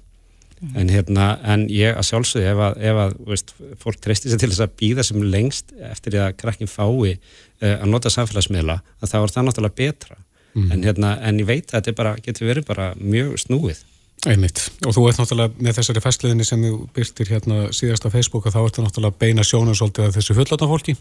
[0.62, 0.74] mm.
[0.80, 4.52] en hérna, en ég að sjálfsögði ef að, ef að veist, fólk treystir sér til
[4.54, 9.13] þess að býða sem lengst eftir því að krakkin fái uh, að nota samfélagsmiðla að
[9.13, 10.19] það var það náttúrulega betra
[10.54, 10.67] mm.
[10.71, 13.88] en hérna, en ég veit að þetta bara, getur verið bara mjög snúið
[14.30, 18.45] Einmitt, og þú ert náttúrulega með þessari festliðinni sem þú byrtir hérna síðast á Facebook
[18.45, 20.93] og þá ertu náttúrulega beina sjónum svolítið að þessu fulláttan fólki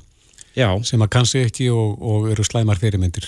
[0.56, 0.68] já.
[0.88, 3.26] sem að kannski ekki og, og eru slæmar fyrirmyndir.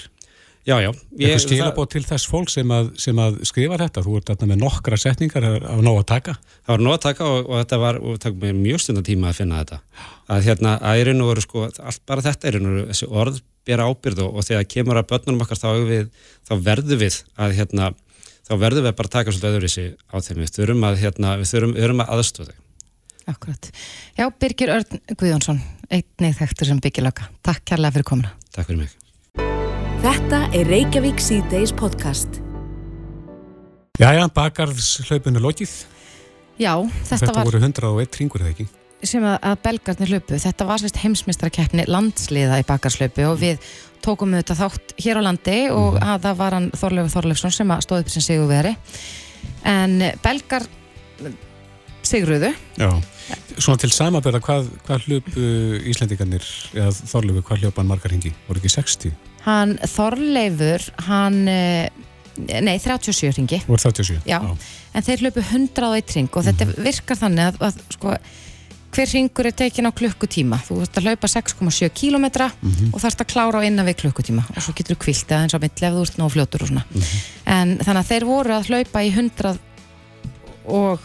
[0.63, 0.93] Já, já.
[1.19, 4.61] Eitthvað skilabóð til þess fólk sem að, sem að skrifa þetta, þú ert þarna með
[4.61, 6.35] nokkra setningar af nóg að taka.
[6.63, 9.07] Það var nóg að taka og, og þetta var, og það tók mér mjög stundar
[9.09, 9.81] tíma að finna þetta.
[10.31, 14.23] Að hérna, að og veru sko, allt bara þetta er veru, þessi orð bera ábyrð
[14.23, 16.09] og, og þegar kemur að börnunum okkar þá, við,
[16.47, 17.93] þá verður við að hérna
[18.47, 20.43] þá verðum við bara að taka svolítið sig á þeim.
[20.43, 22.59] Við þurfum að, hérna, við þurfum, við þurfum að aðstóða þau.
[23.33, 23.71] Akkurat.
[24.19, 27.31] Já, Birgir Örn Guðjónsson, einnið þekktur sem byggilaka.
[27.47, 28.35] Takk kærlega fyrir komuna.
[28.51, 29.02] Takk fyrir mig.
[30.03, 32.41] Þetta er Reykjavík C-Days podcast.
[34.03, 35.71] Jæja, bakarðslaupinu lokið.
[36.59, 37.37] Já, þetta, þetta var...
[37.37, 38.67] Þetta voru 101 ringur, eða ekki?
[39.07, 43.63] sem að, að belgarnir hlaupu, þetta var sérst heimsmyndstrakeppni landsliða í bakarslaupu og við
[44.03, 46.05] tókum við þetta þátt hér á landi og mm.
[46.07, 48.77] að það var hann Þorleifur Þorleifsson sem stóði upp sem sigurveri
[49.71, 50.67] en belgar
[52.07, 52.91] sigruðu Já,
[53.57, 55.51] svona til samabera hvað, hvað hljöpu
[55.95, 58.35] Íslandingarnir eða Þorleifur, hvað hljöpan margar hingi?
[58.47, 59.32] Voru ekki 60?
[59.43, 61.89] Hann Þorleifur, hann eh,
[62.39, 64.23] nei, 37 ringi Voru 37?
[64.29, 64.55] Já, Já.
[64.95, 66.79] en þeir hljöpu 101 ring og þetta mm.
[66.87, 68.17] virkar þannig að, að sko
[68.93, 72.93] hver ringur er tekin á klukkutíma þú ert að hlaupa 6,7 km mm -hmm.
[72.93, 75.55] og þarfst að klára á innan við klukkutíma og svo getur þú kvilt eða eins
[75.55, 77.21] og mittlega þú ert nóg fljótur og svona mm -hmm.
[77.45, 79.59] en þannig að þeir voru að hlaupa í 100
[80.65, 81.01] og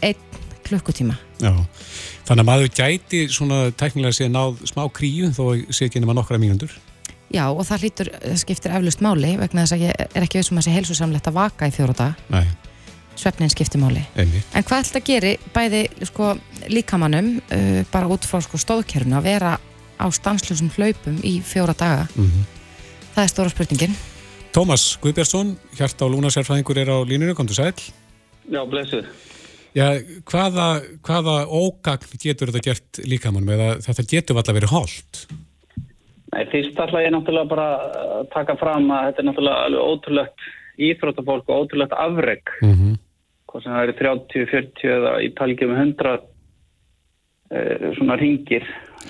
[0.00, 0.16] 1
[0.64, 1.52] klukkutíma Já,
[2.26, 6.38] þannig að maður gæti svona teknilega sé náð smá kríu þó sé ekki nema nokkra
[6.38, 6.70] mínundur
[7.34, 10.52] Já og það hlýtur, það skiptir eflust máli vegna þess að ég er ekki veist
[10.52, 12.46] um að það sé heilsusamlegt að vaka í fjóra dag Nei
[13.20, 14.02] svefnin skiptimáli.
[14.16, 16.32] En hvað ætla að gera bæði sko,
[16.72, 19.54] líkamannum uh, bara út frá sko, stóðkerfinu að vera
[19.96, 22.06] á stanslusum hlaupum í fjóra daga?
[22.14, 22.50] Mm -hmm.
[23.14, 23.96] Það er stóra spurningin.
[24.52, 27.80] Tómas Guðbjörnsson, hjart á lúnasérfæðingur er á línunum, kom þú sæl?
[28.50, 29.04] Já, blessuð.
[29.74, 35.26] Já, hvaða, hvaða ógagn getur þetta gert líkamannum eða þetta getur alltaf verið hálft?
[36.34, 37.66] Nei, fyrst ætla ég náttúrulega bara
[38.18, 42.96] að taka fram að þetta er náttúrulega alveg ótrúlegt íþróttafólk og ótrúlegt afreg mm -hmm
[43.56, 46.12] hvað sem það eru 30, 40 eða í talgjum 100
[47.56, 48.66] eh, svona ringir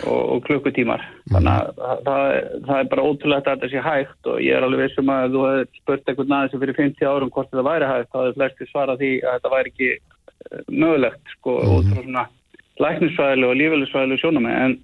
[0.07, 1.35] og, og klukkutímar mm.
[1.35, 1.71] þannig að
[2.07, 2.25] það,
[2.69, 5.45] það, er bara ótrúlegt að þetta sé hægt og ég er alveg vissum að þú
[5.49, 9.03] hefði spurt eitthvað næðis fyrir 50 árum hvort þetta væri hægt þá hefði flesti svarað
[9.03, 11.77] því að þetta væri ekki eh, mögulegt sko mm.
[11.77, 12.27] út frá svona
[12.87, 14.79] læknisfæðileg og lífæðileg sjónum en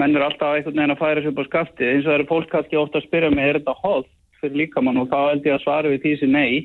[0.00, 2.30] menn eru alltaf einhvern veginn að færa sér upp á skafti eins og það eru
[2.30, 4.06] fólk kannski ofta að spyrja mig er þetta hóð
[4.44, 5.00] fyrir líkamann?
[5.00, 6.64] Og þá held ég að svara við því sem nei.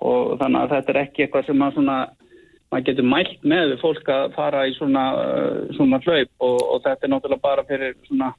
[0.00, 1.96] Og þannig að þetta er ekki eitthvað sem að svona,
[2.72, 6.32] maður getur mælt með fólk að fara í svona, uh, svona hlaup.
[6.46, 8.32] Og, og þetta er náttúrulega bara fyrir svona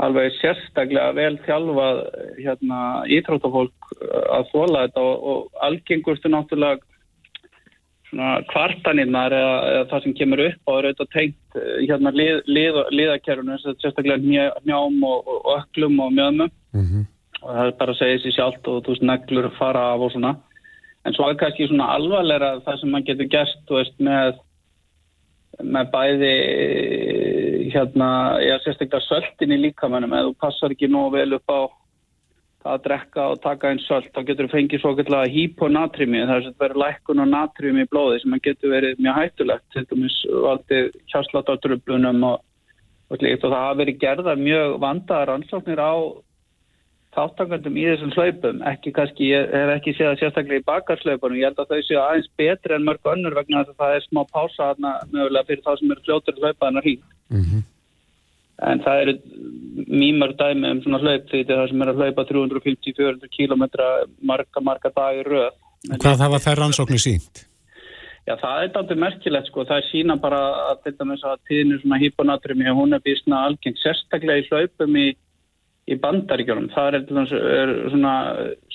[0.00, 1.98] alveg sérstaklega vel þjálfað
[2.40, 2.78] hérna,
[3.18, 5.06] íþróttafólk uh, að þóla þetta.
[5.06, 6.86] Og, og algengustu náttúrulega
[8.50, 12.82] kvartaninnar eða, eða það sem kemur upp á er auðvitað tengt uh, hérna, lið, lið,
[12.98, 16.52] liðakerfunu, sérstaklega njám og, og öklum og mjöðmum.
[16.74, 17.08] Mm -hmm
[17.40, 20.12] og það er bara að segja sér sjálft og þú veist neglur fara af og
[20.14, 20.34] svona.
[21.08, 24.40] En svo er kannski svona alvarlega það sem mann getur gert veist með
[25.60, 26.34] með bæði
[27.74, 28.08] hérna,
[28.40, 31.60] ég er sérstaklega söldin í líkamennum eða þú passar ekki nógu vel upp á
[32.68, 36.50] að drekka og taka einn söld þá getur þú fengið svo kallega híponatrimi er að
[36.60, 42.26] vera lækkun og natrium í blóði sem getur verið mjög hættulegt til dæmis valdið kjáslátartröflunum
[42.28, 42.42] og,
[43.08, 45.94] og, og það hafa verið gerða mjög vandaðar ansóknir á
[47.16, 51.48] þáttakandum í þessum hlaupum, ekki kannski, ég hef ekki séð það sérstaklega í bakarslaupunum, ég
[51.48, 54.68] held að þau séu aðeins betri en mörg önnur vegna að það er smá pása
[54.68, 57.02] þarna mögulega fyrir þá sem eru fljóttur hlaupaðan að hýn.
[57.34, 57.64] Mm -hmm.
[58.68, 59.14] En það eru
[59.88, 63.64] mýmar dæmi um svona hlaup því það sem er að hlaupa 350-400 km
[64.28, 65.54] marga, marga dagir röð.
[65.96, 67.46] Hvað hafa þær rannsóknir sínt?
[68.28, 71.40] Já, það er aldrei merkilegt sko, það er sína bara að þetta með þess að
[71.48, 75.06] tíðinu svona hýponatrumi og hún er býstna algeng sérstaklega í hlaupum í
[75.90, 76.68] í bandaríkjónum.
[76.74, 77.24] Það er,
[77.64, 78.14] er svona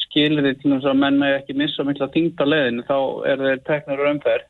[0.06, 2.98] skilrið til þess að menn með ekki missa mikla þingta leðin þá
[3.32, 4.50] er þeir teknur umferð.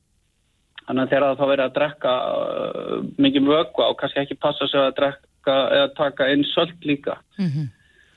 [0.85, 4.81] Þannig að þeirra þá verið að drekka uh, mikið vögva og kannski ekki passa sig
[4.81, 7.17] að drekka eða taka inn söld líka.
[7.39, 7.71] Mm -hmm.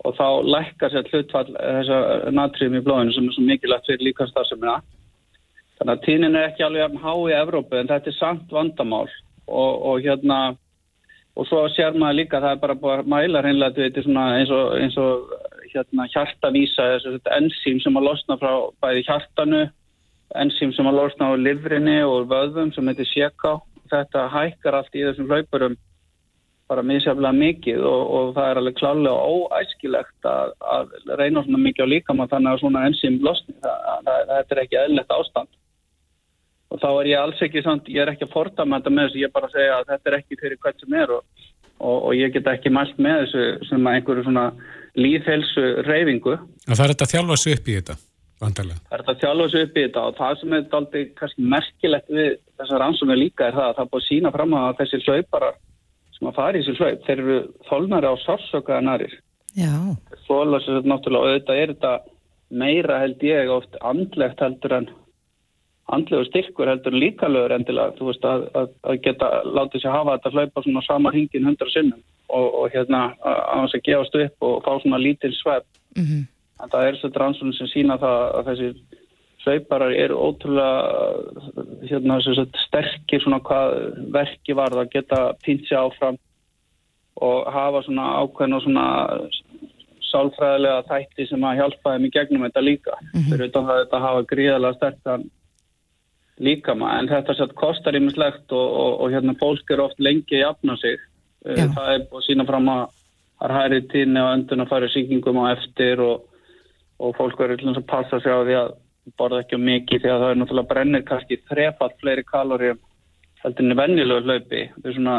[0.07, 1.99] Og þá lækka sér hlutfall þessa
[2.31, 4.77] natriðum í blóðinu sem er svo mikilvægt fyrir líkastarsemina.
[5.79, 9.09] Þannig að tínin er ekki alveg há í Evrópu en þetta er samt vandamál
[9.47, 10.57] og, og hérna
[11.39, 14.97] og svo sér maður líka það er bara búin að mæla reynlega eins og, eins
[14.99, 15.31] og
[15.73, 16.89] hérna, hjartavísa
[17.37, 18.53] enzím sem að losna frá
[18.83, 19.69] bæði hjartanu
[20.37, 23.57] enzím sem að losna á livrinni og vöðum sem heitir séká
[23.89, 25.77] þetta hækkar allt í þessum hlaupurum
[26.69, 31.89] bara misjaflega mikið og, og það er alveg klálega óæskilegt að, að reyna svona mikið
[31.89, 33.55] á líkamann þannig að svona enzím losni.
[33.63, 35.51] Það er ekki eðlert ástand.
[36.69, 39.31] Og þá er ég alls ekki samt, ég er ekki að forda með þessu, ég
[39.31, 41.47] er bara að segja að þetta er ekki fyrir hvert sem er og,
[41.79, 44.45] og, og ég get ekki mælt með þessu sem einhverju svona
[44.99, 46.37] líðhelsu reyfingu.
[46.67, 47.97] Það er þetta þjálfa í þetta,
[48.43, 48.83] vantarlega?
[48.89, 51.49] Það er þetta að þjálfa sig upp í þetta og það sem er aldrei kannski
[51.55, 55.59] merkilegt við þessar ansónu líka er það að það búið sína fram að þessi hlauparar
[56.19, 59.19] sem að fara í þessi hlaup, þeir eru þólnari á sársökaða narir.
[59.59, 59.75] Já.
[60.27, 61.93] Þóla sér náttúrulega og auðvitað er þetta
[62.49, 64.89] meira held ég oft andlegt heldur en
[65.95, 70.33] andlegu styrkur heldur líkalögur endilega, þú veist, að, að, að geta látið sér hafa þetta
[70.35, 74.59] hlaupa svona sama hringin hundra sinnum og, og hérna að hans að gefast upp og
[74.67, 75.69] fá svona lítil svepp.
[75.97, 76.27] Mm -hmm.
[76.63, 78.71] En það er þessi rannsókn sem sína það að þessi
[79.45, 80.79] hlauparar eru ótrúlega
[81.89, 82.19] hérna
[82.67, 83.77] sterkir svona hvað
[84.13, 86.19] verki var það að geta pýnt sér áfram
[87.23, 88.87] og hafa svona ákveðin og svona
[90.09, 92.95] sálfræðilega þætti sem að hjálpa þeim í gegnum þetta líka.
[93.01, 93.31] Mm -hmm.
[93.33, 95.27] Fyrir það að þetta hafa gríðalega sterkan
[96.39, 100.45] líkama en þetta satt kostar ímislegt og, og, og hérna fólk er oft lengi að
[100.45, 100.99] jafna sig
[101.45, 101.67] Já.
[101.75, 102.83] það er búin að sína fram að
[103.39, 106.27] það er hæri tíni og öndun að fara síkingum á eftir og,
[106.99, 108.75] og fólk verður til þess að passa sig á því að
[109.19, 112.75] borða ekki mikið því að það er náttúrulega brennir kannski þrefalt fleiri kalóri
[113.43, 114.65] heldur enn í vennilögu hlaupi.
[114.75, 115.17] Þetta er svona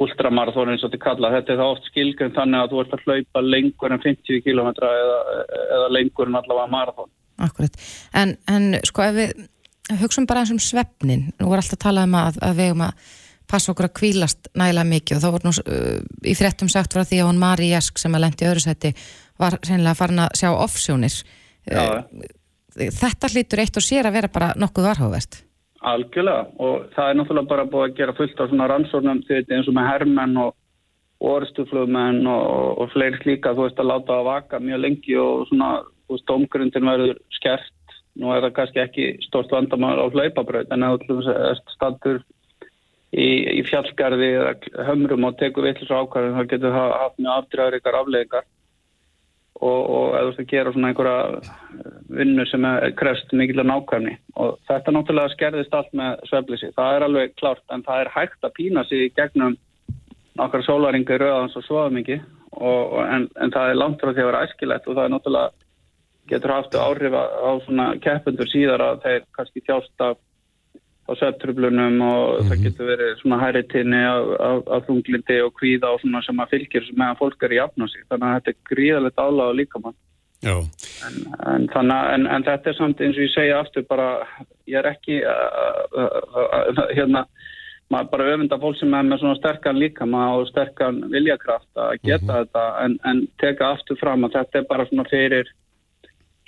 [0.00, 3.06] ultramarathon eins og þetta kalla þetta er það oft skilgjörn þannig að þú ert að
[3.06, 5.16] hlaupa lengur en 50 km eða,
[5.76, 7.10] eða lengur en allavega marathon
[7.40, 7.76] Akkurat,
[8.20, 12.06] en, en sko ef við hugsun bara eins um svefnin nú er alltaf að tala
[12.08, 13.08] um að, að við hefum að
[13.50, 15.96] passa okkur að kvílast nægilega mikið og þá voru nú uh,
[16.30, 18.92] í frettum sagt frá því að hún Mari Jesk sem að lendi öðru seti
[19.40, 21.16] var sennilega farin að sjá offsjónir.
[21.70, 22.02] Uh,
[22.76, 25.42] þetta hlýtur eitt og sér að vera bara nokkuð varhugavert.
[25.90, 29.76] Algjörlega og það er náttúrulega bara búið að gera fullt á svona rannsóknum eins og
[29.76, 30.56] með herrmenn og
[31.20, 35.70] orðstuflugmenn og, og fleiri slíka þú veist að láta að vaka mjög lengi og svona,
[36.34, 37.96] omgrundin verður skert.
[38.20, 41.18] Nú er það kannski ekki stort vandamál á hlaupabraut en að þú
[41.72, 42.22] standur
[43.14, 43.28] í,
[43.60, 48.00] í fjallgarði eða hömrum og tekur vittlis ákvarðin þá getur það haft mjög afdregar ykkar
[48.00, 48.48] afleðingar
[49.60, 51.86] og, og eða þú veist að gera svona einhverja
[52.20, 56.70] vinnu sem er krefst mikilvæg nákvæmni og þetta náttúrulega skerðist allt með sveflisi.
[56.76, 59.58] Það er alveg klárt en það er hægt að pína sig gegnum
[60.64, 62.22] sólaringa í rauðans og svoða mikið
[62.60, 65.50] en, en það er langt frá því að vera æskilegt og það er náttúrulega
[66.30, 70.18] getur haft áhrif á svona keppundur síðar að þeir kannski þjást af
[71.10, 72.48] á söptröflunum og mm -hmm.
[72.48, 72.64] það mhm.
[72.64, 74.02] getur verið svona hæritinni
[74.74, 78.26] af þunglindi og kvíða og svona sem að fylgjur meðan fólk er í afnási þannig
[78.28, 79.98] að þetta er gríðalegt áláð líka mann
[80.42, 84.26] en, en, en, en þetta er samt eins og ég segja aftur bara
[84.66, 85.20] ég er ekki
[86.96, 87.26] hérna
[87.90, 92.22] maður bara öfunda fólk sem er með svona sterkan líkama og sterkan viljakraft að geta
[92.22, 92.38] mm -hmm.
[92.38, 95.46] þetta en teka aftur fram að þetta er bara svona fyrir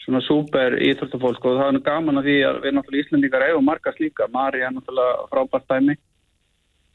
[0.03, 4.01] svona súper íþróttafólk og það er gaman að því að við náttúrulega Íslandíkar eigum margast
[4.03, 5.99] líka, Mari er náttúrulega frábært dæmi.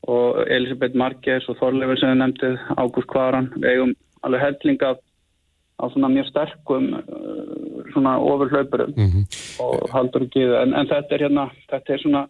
[0.07, 3.93] Og Elisabeth Marquez og Þorleifur sem við nefndið, Ágúst Kvaran, við eigum
[4.23, 4.91] alveg heldlinga
[5.77, 9.25] á svona mjög sterkum uh, svona ofurhlaupurum mm -hmm.
[9.61, 12.27] og haldur ekki en, en þetta er hérna, þetta er svona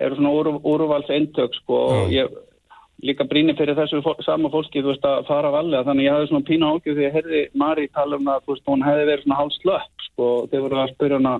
[0.00, 0.30] eru svona
[0.64, 1.74] úrvalds eintök sko.
[1.74, 2.28] Og ég
[3.06, 6.30] líka brínir fyrir þessu fó sama fólki þú veist að fara valega þannig ég hafði
[6.30, 9.38] svona pína ákjöf því að herði Mari tala um að veist, hún hefði verið svona
[9.40, 11.36] hálf slöpp sko og þeir voru að spyrja hana.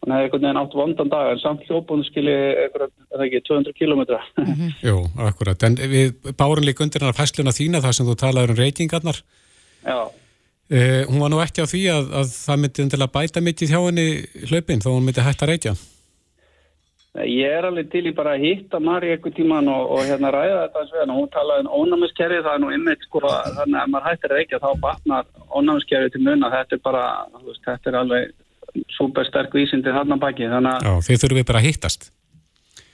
[0.00, 3.76] Hún hefði einhvern veginn átt vondan dag en samt hljópun skilji eitthvað, eða ekki, 200
[3.76, 4.70] kilometra mm -hmm.
[4.88, 4.96] Jú,
[5.28, 9.20] akkurat, en við bárum líka undir hana fæsluna þína þar sem þú talaður um reytingarnar
[9.84, 10.08] Já.
[10.70, 13.80] Uh, hún var nú ekki á því að, að það myndi að bæta mikið hjá
[13.82, 14.04] henni
[14.46, 15.72] hlaupin þó hún myndi hægt að reykja.
[17.18, 20.60] Ég er alveg til í bara að hitta Mari eitthvað tíman og, og hérna ræða
[20.60, 21.16] þetta eins og hérna.
[21.18, 24.62] Hún talaði um ónæmiskerfi, það er nú ymmið sko þannig að maður hættir að reykja
[24.62, 26.52] þá batnar ónæmiskerfi til munna.
[26.54, 27.02] Þetta er bara,
[27.42, 28.22] veist, þetta er alveg
[28.94, 30.46] super sterk vísindi þarna baki.
[30.54, 32.02] Þannig að þeir þurfum við bara að hittast.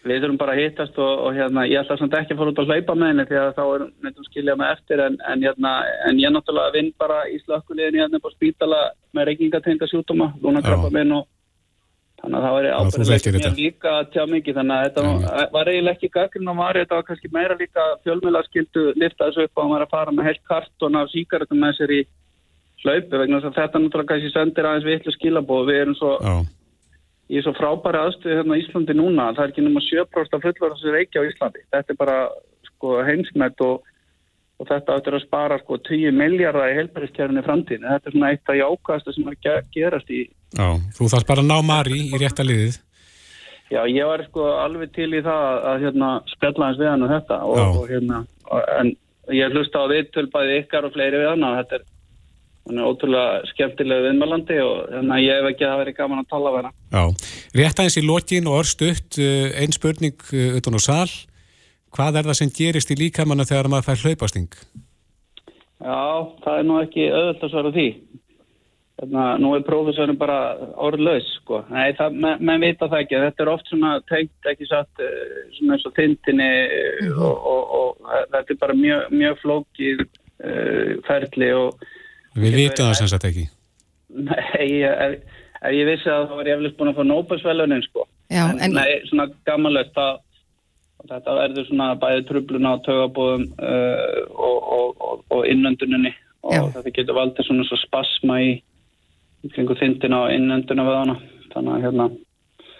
[0.07, 2.61] Við þurfum bara að hittast og, og hérna, ég ætla samt ekki að fara út
[2.63, 5.73] að hlaupa með henni því að þá er neitt skilja mig eftir en, en, hérna,
[6.09, 8.23] en ég náttúrulega vinn bara í slökkulegin hérna
[12.21, 15.49] þannig að það var ábyrðilegt mér líka tjá mikið þannig að þetta ja.
[15.53, 19.57] var eiginlega ekki gaggrinn á maður, þetta var kannski meira líka fjölmjölarskildu lifta þessu upp
[19.57, 22.01] og hann var að fara með heilt kartón af síkartum með sér í
[22.85, 26.35] hlaupu vegna þess að þetta náttúrulega kannski sendir aðeins vitlu skilabóð, við erum svo Já.
[27.37, 30.97] er svo frábæri aðstöðu hérna í Íslandi núna það er ekki náma 7% fullvarðar sem
[30.97, 31.65] reykja á Íslandi.
[31.75, 32.17] Þetta er bara
[32.69, 33.87] sko, heimsmætt og,
[34.57, 38.53] og þetta áttur að spara sko, 10 miljardar í heilbæriskjærunni framtíðin þetta er svona eitt
[38.53, 40.23] af jákvæðasta sem er að gerast í
[40.57, 42.79] Já, þú þarf bara að ná Mari í rétta liðið
[43.67, 47.05] Já, ég var sko alveg til í það að, að hérna, spjalla hans við hann
[47.05, 48.23] og þetta og, og hérna,
[48.79, 48.95] en
[49.35, 51.87] ég hlusta á viðtölpaði ykkar og fleiri við hann og þetta er
[52.75, 56.51] er ótrúlega skemmtilega viðmælandi og þannig að ég hef ekki að vera gaman að tala
[56.51, 56.73] af hana.
[56.91, 57.03] Já,
[57.61, 61.11] rétt aðeins í lokin og örstuðt, eh, einn spurning eh, utan á sál.
[61.97, 64.51] Hvað er það sem gerist í líkamanna þegar maður fær hlaupasting?
[65.81, 66.01] Já,
[66.45, 67.87] það er nú ekki öðvöld að svara því.
[68.97, 70.37] Þannig að nú er prófessorinn bara
[70.87, 71.61] orðlaus, sko.
[71.69, 73.19] Nei, það, menn men vita það ekki.
[73.27, 77.25] Þetta er oft svona tengt, ekki satt, eh, svona eins og tintinni mm -hmm.
[77.29, 81.87] og, og, og þetta er bara mjög, mjög flókið uh, ferli og
[82.37, 83.49] Við vitum það sem sagt ekki.
[84.09, 85.21] Nei, ef,
[85.63, 88.09] ef ég vissi að það var ég eflust búin að fá Nobel-svælunin sko.
[88.29, 88.73] Já, en, en...
[88.77, 90.19] Nei, svona gammalögt að
[91.11, 96.13] þetta verður svona bæði trubluna á tögabóðum uh, og, og, og, og innönduninni
[96.47, 96.63] og Já.
[96.77, 98.53] þetta getur valdið svona svo spasma í
[99.55, 101.19] kringu þindina og innönduna við hana.
[101.53, 102.09] Þannig að hérna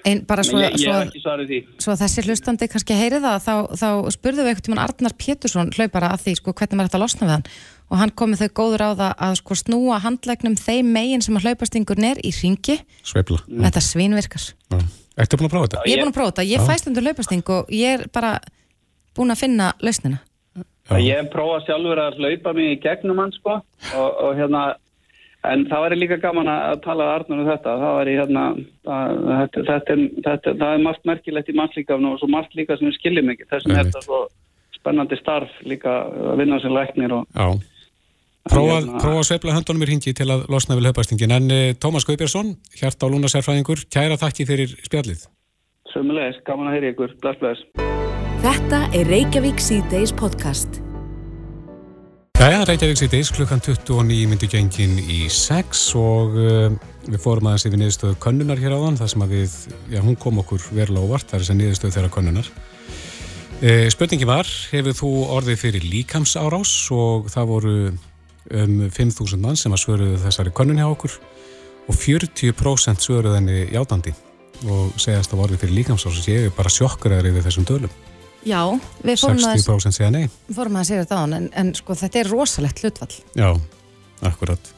[0.07, 4.45] En bara svo, ég, ég svo, svo þessi hlustandi kannski heyri það, þá, þá spurðu
[4.45, 7.33] við eitthvað um Arnar Pétursson hlaupara að því sko, hvernig maður ætti að losna við
[7.35, 7.49] hann
[7.87, 11.49] og hann komið þau góður á það að sko, snúa handlegnum þeim megin sem að
[11.49, 12.79] hlaupastingurinn er í ringi.
[13.07, 13.41] Sveifla.
[13.51, 14.47] Þetta svinvirkar.
[14.75, 14.81] Ja.
[15.17, 15.85] Ertu búin að prófa þetta?
[15.89, 16.49] Ég er búin að prófa þetta.
[16.53, 18.33] Ég fæst undir hlaupasting og ég er bara
[19.17, 20.19] búin að finna lausnina.
[20.57, 20.99] Ja.
[21.03, 24.67] Ég hef prófað sjálfur að hlaupa mig í gegnum hann sko og, og hérna
[25.47, 27.75] En það væri líka gaman að tala Arnur um þetta.
[27.83, 28.45] Það væri hérna,
[28.89, 32.89] það, þetta, þetta, þetta, það er margt merkilegt í mannslíkafnu og svo margt líka sem
[32.89, 33.47] við skiljum ekki.
[33.53, 34.21] Þessum er þetta svo
[34.75, 37.15] spennandi starf líka að vinna sem læknir.
[37.21, 37.47] Og, Já,
[38.51, 41.37] prófa hérna, að sveifla höndunum í hingi til að losna við höfbæstingin.
[41.37, 45.29] En eh, Tómas Guðbjörnsson, hjart á Lúnasærfræðingur, kæra þakki fyrir spjallið.
[45.93, 47.15] Sömulegis, gaman að heyra ykkur.
[47.23, 47.87] Bless, bless.
[48.45, 50.83] Þetta er Reykjavík C-Days podcast.
[52.37, 56.67] Jæja, Reykjavík sýtis, klukkan 29 myndi gengin í 6 og uh,
[57.09, 59.55] við fórum aðeins yfir niðurstöðu könnunar hér á þann, það sem að við,
[59.95, 62.51] já, hún kom okkur verulega óvart, það er þess að niðurstöðu þeirra könnunar.
[63.57, 67.75] Uh, spurningi var, hefur þú orðið fyrir líkamsárás og það voru
[68.51, 71.17] um 5.000 mann sem að svöruðu þessari könnun hjá okkur
[71.87, 74.15] og 40% svöruðu henni játandi
[74.67, 77.97] og segjast að orðið fyrir líkamsárás og er bara sjokkuraður yfir þessum dölum.
[78.47, 78.61] Já,
[79.03, 80.27] við fórum að 60% segja nei.
[80.47, 83.17] Við fórum að segja þetta á hann, en, en sko þetta er rosalegt hlutvall.
[83.35, 83.49] Já,
[84.31, 84.71] akkurat.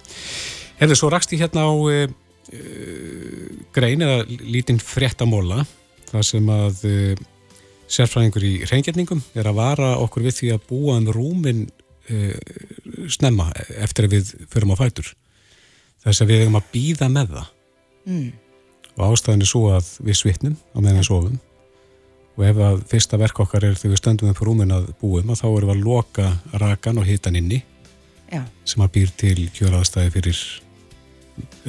[0.80, 2.06] Hefur svo rakst ég hérna á e,
[2.48, 2.62] e,
[3.76, 5.66] grein eða lítinn fréttamóla,
[6.08, 6.96] það sem að e,
[7.92, 11.66] sérfræðingur í reyngjörningum er að vara okkur við því að búa um rúmin
[13.12, 15.10] snemma eftir að við förum á fætur.
[16.04, 17.50] Þess að við hefum að býða með það.
[18.08, 18.28] Mm.
[18.98, 21.38] Og ástæðin er svo að við svitnum á meðan við sofum
[22.38, 25.40] og ef að fyrsta verk okkar er þegar við stöndum upp rúmin að búum að
[25.40, 26.28] þá erum við að loka
[26.62, 27.58] rakan og hitan inni
[28.30, 28.44] Já.
[28.68, 30.42] sem að býr til kjöraðstæði fyrir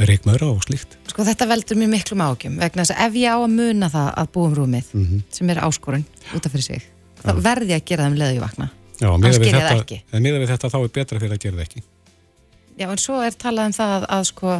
[0.10, 0.98] reikmaður og slíkt.
[1.10, 4.10] Sko þetta veldur mjög miklum ágjum vegna þess að ef ég á að muna það
[4.22, 5.24] að búum rúmið mm -hmm.
[5.34, 6.86] sem er áskorun út af fyrir sig,
[7.24, 8.70] þá verði ég að gera það um leðu í vakna.
[9.00, 11.84] Já, miða við, þetta, miða við þetta þá er betra fyrir að gera það ekki.
[12.80, 14.58] Já, en svo er talað um það að, að sko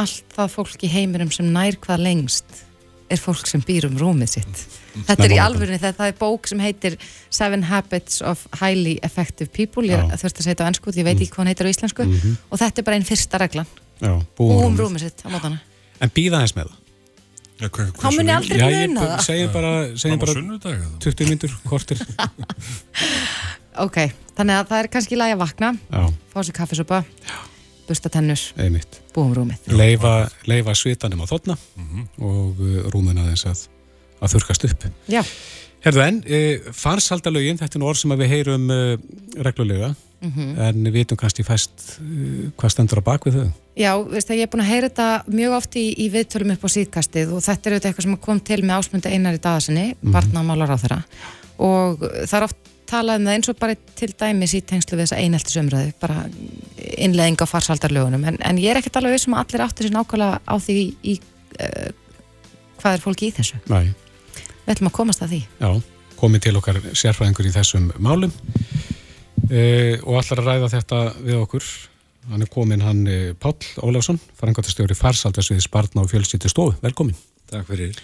[0.00, 2.64] allt það fólk í heiminum sem nær hvað lengst
[3.10, 4.60] er fólk sem býr um rúmið sitt.
[5.06, 9.50] Þetta er í alvörunni þegar það er bók sem heitir Seven Habits of Highly Effective
[9.54, 9.86] People.
[9.88, 12.06] Ég þurfti að segja þetta á ennsku, ég veit ekki hvað hann heitir á íslensku.
[12.06, 12.36] Mm -hmm.
[12.50, 13.72] og þetta er bara einn fyrsta reglan.
[14.38, 15.26] Búum rúmið sitt.
[15.26, 15.58] á mótana.
[16.00, 16.89] En býða þess með það
[17.60, 19.24] Ja, þá mun ég aldrei muna það.
[19.26, 20.34] segjum bara, segjum bara
[21.04, 22.00] 20 myndur, kortir
[23.86, 23.98] ok,
[24.38, 26.06] þannig að það er kannski lægi að vakna Já.
[26.32, 27.02] fá sér kaffisopa
[27.90, 28.38] busta tennur,
[29.14, 29.66] búum rúmið.
[29.74, 30.14] Leifa,
[30.46, 32.08] leifa svitanum á þotna mm -hmm.
[32.22, 33.66] og uh, rúmin aðeins að
[34.20, 34.86] að þurkast upp.
[35.10, 35.22] Já.
[35.80, 36.40] Herðu en, e,
[36.76, 38.80] farsaldalögin, þetta er nú orð sem við heyrum e,
[39.40, 40.60] reglulega mm -hmm.
[40.68, 43.50] en við vitum kannski fæst uh, hvað stendur á bakvið þau.
[43.76, 46.68] Já, veist ég er búin að heyra þetta mjög oft í, í viðtölum upp á
[46.76, 49.94] síðkastið og þetta er auðvitað eitthvað sem kom til með ásmönda einar í dagasinni, mm
[50.02, 50.12] -hmm.
[50.12, 51.02] barnamálar á þeirra
[51.58, 52.56] og það er oft
[52.90, 56.24] talað um það eins og bara til dæmis í tengslu við þessa einheltisumröðu, bara
[56.98, 60.40] innlegging á farsaldarlögunum, en, en ég er ekkert alveg vissum að allir áttur sér nákvæmlega
[60.42, 61.14] á því í, í
[61.60, 61.90] uh,
[62.80, 63.60] hvað er fólki í þessu.
[63.70, 63.92] Nei.
[64.64, 65.42] Við ætlum að komast að því.
[65.60, 65.70] Já,
[66.20, 68.34] komið til okkar sérfræðingur í þessum málum
[69.48, 71.68] uh, og allar að ræða þetta við okkur.
[72.30, 76.76] Hann er komin hann uh, Páll Ólafsson, farangatastjóri farsaldarsviðis barna og fjölsýttu stofu.
[76.84, 77.16] Velkomin.
[77.50, 77.96] Takk fyrir.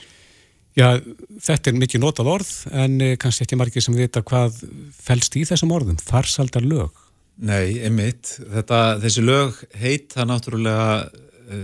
[0.76, 0.98] Já,
[1.40, 4.58] þetta er mikið notað orð en kannski ekki margir sem vita hvað
[4.92, 6.92] fælst í þessum orðum, farsaldar lög.
[7.36, 8.34] Nei, einmitt.
[8.40, 11.08] Þetta, þessi lög heita náttúrulega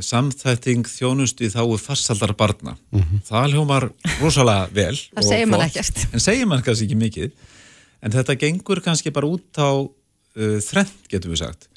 [0.04, 2.76] samþætting þjónustu í þáu farsaldar barna.
[2.92, 3.22] Mm -hmm.
[3.26, 3.88] Það hljómar
[4.20, 4.96] rosalega vel.
[5.16, 6.06] Það segir mann ekkert.
[6.12, 7.30] En segir mann kannski ekki mikið.
[8.02, 11.68] En þetta gengur kannski bara út á uh, þrennt, getur við sagt.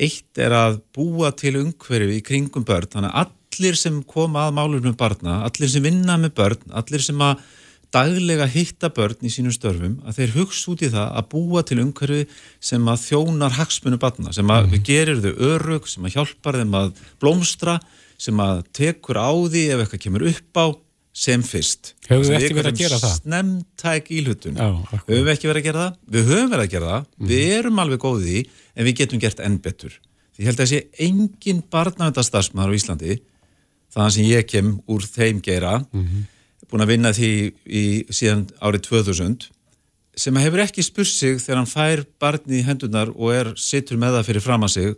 [0.00, 4.56] Eitt er að búa til umhverfi í kringum börn, þannig að allir sem koma að
[4.60, 7.42] málur með barna, allir sem vinna með börn, allir sem að
[7.90, 11.80] daglega hitta börn í sínum störfum að þeir hugsa út í það að búa til
[11.82, 12.20] umhverfi
[12.62, 14.84] sem að þjónar hagsmunum barna, sem að mm.
[14.86, 17.80] gerir þau örug, sem að hjálpar þeim að blómstra,
[18.20, 20.66] sem að tekur á því ef eitthvað kemur upp á
[21.12, 21.94] sem fyrst.
[22.08, 23.14] Höfum við ekki verið að gera það?
[23.20, 24.60] Snemntæk í hlutun.
[24.60, 25.96] Höfum við ekki verið að gera það?
[26.16, 27.08] Við höfum verið að gera það.
[27.18, 27.30] Mm.
[27.32, 28.42] Við erum alveg góðið í
[28.74, 29.96] en við getum gert enn betur.
[30.36, 33.16] Því held að þessi engin barnavendastarfsmaður á Íslandi,
[33.90, 36.28] þannig sem ég kem úr þeim gera, mm -hmm
[36.70, 37.30] búin að vinna því
[37.66, 37.84] í
[38.14, 39.48] síðan árið 2000
[40.20, 44.18] sem hefur ekki spurt sig þegar hann fær barni í hendunar og er sittur með
[44.18, 44.90] það fyrir fram að sig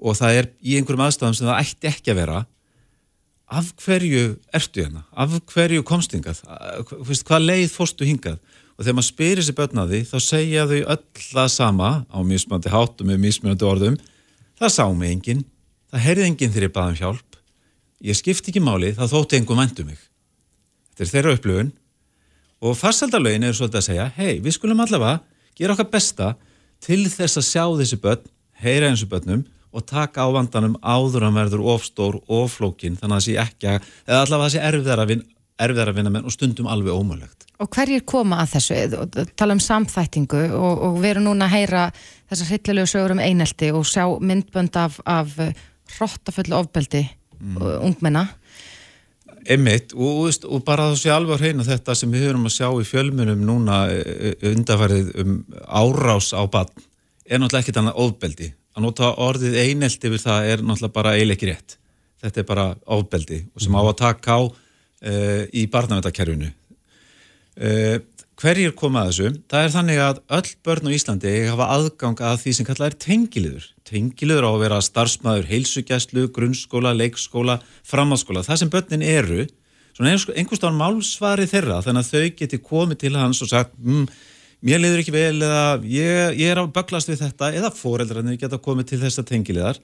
[0.00, 2.38] og það er í einhverjum aðstæðum sem það ætti ekki að vera
[3.50, 6.42] af hverju ertu hérna, af hverju komstingað,
[6.86, 8.38] hvað leið fórstu hingað?
[8.78, 13.10] Og þegar maður spyrir sér börnaði þá segja þau öll það sama á mismöndi hátum
[13.10, 13.98] með mismöndi orðum.
[14.56, 15.42] Það sá mig enginn,
[15.92, 17.36] það heyrði enginn þegar ég baði um hjálp.
[18.00, 20.00] Ég skipti ekki máli, það þótti einhver mæntu mig.
[20.94, 21.74] Þetta er þeirra upplöfun
[22.60, 25.20] og farsaldalögin er svolítið að segja hei, við skulum allavega
[25.58, 26.34] gera okkar besta
[26.80, 28.24] til þess að sjá þessi börn
[28.64, 33.16] heyra eins og börnum og taka á vandanum áður að verður ofstór og flókin þannig
[33.16, 35.22] að það sé ekki að eða allavega það sé erfiðar að, vin,
[35.66, 37.46] erfiðar að vinna með og stundum alveg ómögulegt.
[37.60, 39.28] Og hverjir koma að þessu?
[39.36, 41.86] Tala um samþættingu og, og veru núna að heyra
[42.30, 45.36] þessar hryllilegu sögur um einelti og sjá myndbönd af, af
[45.98, 47.04] hrottaföllu ofbeldi
[47.38, 47.64] mm.
[47.84, 48.28] ungmenna
[49.50, 53.40] Emmitt og, og bara alveg að hreina þetta sem við höfum að sjá í fjölmunum
[53.46, 54.00] núna e,
[54.30, 56.68] e, undarfærið um árás á bann
[57.24, 58.48] er náttúrulega ekkit annað ofbeldi.
[58.76, 61.76] Að nota orðið einelt yfir það er náttúrulega bara eiginlega ekki rétt.
[62.20, 62.66] Þetta er bara
[62.96, 66.50] ofbeldi og sem á að taka á uh, í barnavæntakerfinu.
[67.60, 67.96] Uh,
[68.40, 69.30] hverjir koma að þessu?
[69.50, 72.98] Það er þannig að öll börn á Íslandi hafa aðgang að því sem kallað er
[73.04, 73.68] tengiliður.
[73.90, 77.58] Tengiliður á að vera starfsmæður, heilsugjæslu, grunnskóla, leikskóla,
[77.90, 78.44] framhalskóla.
[78.46, 79.46] Það sem börnin eru,
[79.96, 84.06] svona einhverstafan málsvari þeirra, þannig að þau geti komið til hans og sagt, mm,
[84.66, 88.60] mér liður ekki vel eða ég, ég er á baklast við þetta eða foreldrarnir geta
[88.60, 89.80] komið til þessa tengiliðar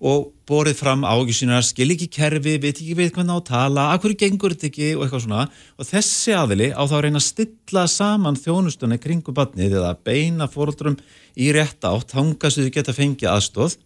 [0.00, 4.04] og borið fram ágisínar, skil ekki kerfi, veit ekki við hvernig á að tala, að
[4.04, 5.42] hverju gengur þetta ekki og eitthvað svona
[5.76, 10.48] og þessi aðili á þá að reyna að stilla saman þjónustunni kringu batnið eða beina
[10.48, 10.96] fóröldurum
[11.36, 13.76] í rétt átt, hanga svo þau geta fengið aðstóð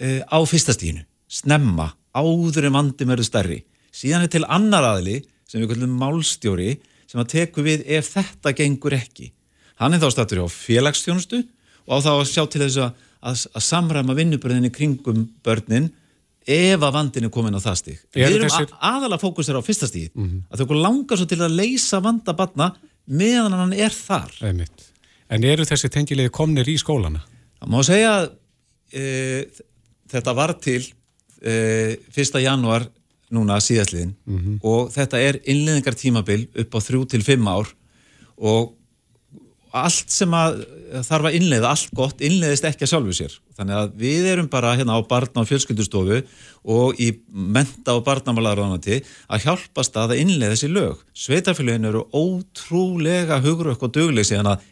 [0.00, 3.60] e, á fyrsta stínu, snemma, áður en vandi verður stærri.
[3.94, 6.78] Síðan er til annar aðili sem við kallum málstjóri
[7.14, 9.30] sem að teku við ef þetta gengur ekki.
[9.78, 11.44] Hann er þá stættur á félagsþjónustu
[11.86, 15.90] og á þá að sjá til þess að að, að samræma vinnubröðinni kringum börnin
[16.44, 18.00] ef að vandin er komin á það stík.
[18.12, 18.74] Við erum þessir...
[18.84, 20.42] aðalega fókusir á fyrsta stík mm -hmm.
[20.50, 22.74] að þau langar svo til að leysa vandabanna
[23.06, 24.32] meðan hann er þar.
[24.44, 24.90] Einmitt.
[25.28, 27.24] En eru þessi tengilegi komnir í skólana?
[27.60, 28.26] Það má segja að
[28.92, 29.04] e,
[30.12, 30.82] þetta var til
[31.40, 32.40] e, 1.
[32.44, 32.86] januar
[33.32, 34.56] núna síðastliðin mm -hmm.
[34.62, 37.68] og þetta er innleðingar tímabil upp á 3-5 ár
[38.36, 38.74] og
[39.74, 40.60] allt sem að
[41.02, 43.32] þarf að innleiða, allt gott, innleiðist ekki að sjálfu sér.
[43.58, 46.20] Þannig að við erum bara hérna á barna- og fjölskyldustofu
[46.64, 51.02] og í menta- og barnamálaráðanati að hjálpast að innleiða þessi lög.
[51.14, 54.70] Sveitarfélagin eru ótrúlega hugrökk og dögleg síðan að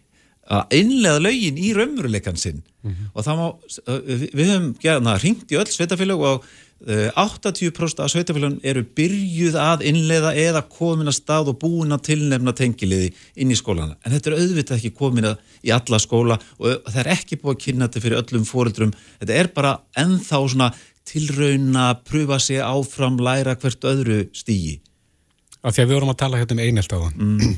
[0.52, 3.10] að innlega lögin í raunveruleikan sinn mm -hmm.
[3.14, 3.46] og það má,
[4.34, 6.44] við höfum gerðan að ringt í öll sveitafélag og
[6.82, 12.54] 80% af sveitafélagun eru byrjuð að innlega eða komin að stað og búin að tilnefna
[12.58, 16.88] tengiliði inn í skólana en þetta er auðvitað ekki komin að í alla skóla og
[16.88, 20.72] það er ekki búið að kynna þetta fyrir öllum fóreldrum, þetta er bara ennþá svona
[21.06, 24.80] tilrauna pröfa sig áfram, læra hvert öðru stígi
[25.62, 27.54] Af því að við vorum að tala hérna um einelt á það mm.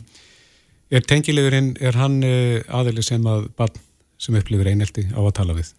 [0.95, 3.81] Er tengilegurinn, er hann uh, aðeins sem að barn
[4.21, 5.73] sem upplifir einelti á að tala við?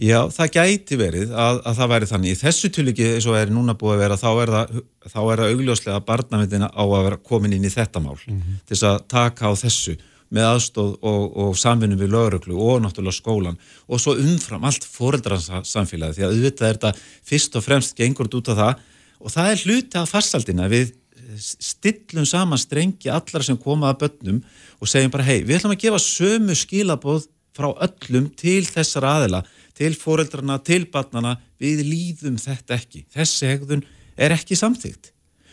[0.00, 2.32] Já, það gæti verið að, að það væri þannig.
[2.32, 5.42] Í þessu tjóðliki eins og er núna búið að vera, þá er það, þá er
[5.42, 8.62] það augljóslega að barnamindina á að vera komin inn í þetta mál mm -hmm.
[8.64, 9.98] til þess að taka á þessu
[10.32, 16.16] með aðstóð og, og samvinnum við löguröklu og náttúrulega skólan og svo umfram allt foreldrarsamfélagi
[16.16, 16.92] því að auðvitað er þetta
[17.28, 18.80] fyrst og fremst gengur út af það
[19.20, 20.94] og það er hluti af farsaldina við
[21.36, 24.40] stillum saman strengi allar sem koma að börnum
[24.80, 29.42] og segjum bara hei, við ætlum að gefa sömu skilabóð frá öllum til þessar aðila
[29.78, 33.06] til fóreldrarna, til barnana, við líðum þetta ekki.
[33.12, 33.84] Þessi hegðun
[34.16, 35.12] er ekki samþygt.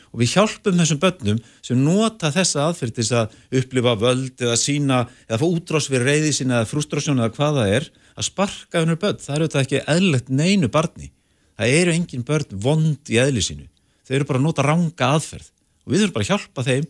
[0.10, 5.04] Og við hjálpum þessum börnum sem nota þessa aðferð til að upplifa völd eða sína,
[5.30, 9.00] eða fá útrás við reyði sína eða frustrasjón eða hvað það er, að sparka hennur
[9.00, 9.22] börn.
[9.22, 11.12] Það eru þetta ekki eðlert neinu barni.
[11.60, 13.68] Það eru engin börn vond í eðli sínu.
[14.08, 15.52] Þau eru bara að nota ranga aðferð.
[15.86, 16.90] Og við þurfum bara að hjálpa þeim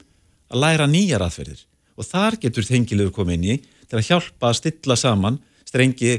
[0.49, 1.65] að læra nýjar aðferðir.
[1.99, 3.55] Og þar getur þengilegur komið inn í
[3.89, 6.15] til að hjálpa að stilla saman strengi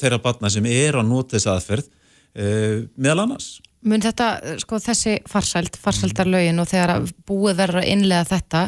[0.00, 3.48] þeirra batna sem er að nota þess aðferð uh, meðal annars.
[3.88, 4.30] Mun þetta,
[4.62, 8.62] sko þessi farsæld, farsældarlögin og þegar að búið verður að innlega þetta,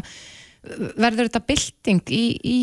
[0.94, 2.58] verður þetta bylting í, í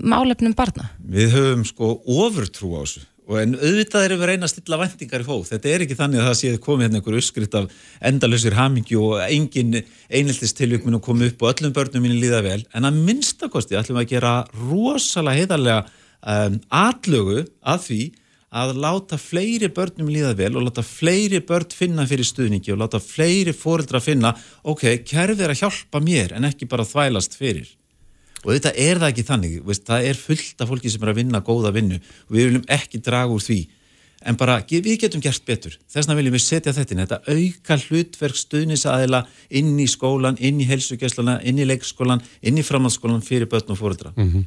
[0.00, 0.88] málefnum barna?
[1.04, 5.22] Við höfum sko ofurtrú á þessu og en auðvitað erum við reyna að stilla vendingar
[5.22, 5.44] í hóð.
[5.52, 9.22] Þetta er ekki þannig að það séð komið hérna einhver uppskritt af endalösir hamingju og
[9.28, 9.78] engin
[10.10, 14.04] einheltistilvíkminn og komið upp og öllum börnum minni líða vel en að minnstakosti ætlum við
[14.04, 18.02] að gera rosalega heiðarlega um, atlögu að því
[18.52, 23.00] að láta fleiri börnum líða vel og láta fleiri börn finna fyrir stuðningi og láta
[23.00, 24.34] fleiri fóreldra finna
[24.68, 27.70] ok, kerfið er að hjálpa mér en ekki bara þvælast fyrir.
[28.42, 31.20] Og þetta er það ekki þannig, veist, það er fullt af fólki sem er að
[31.22, 33.60] vinna góða vinnu og við viljum ekki draga úr því.
[34.28, 35.78] En bara við getum gert betur.
[35.90, 39.24] Þess vegna viljum við setja þetta inn, þetta auka hlutverk stuðnisaðila
[39.58, 43.80] inn í skólan inn í helsugjæslana, inn í leikskólan inn í framhaldsskólan fyrir börn og
[43.80, 44.44] fóreldra mm -hmm.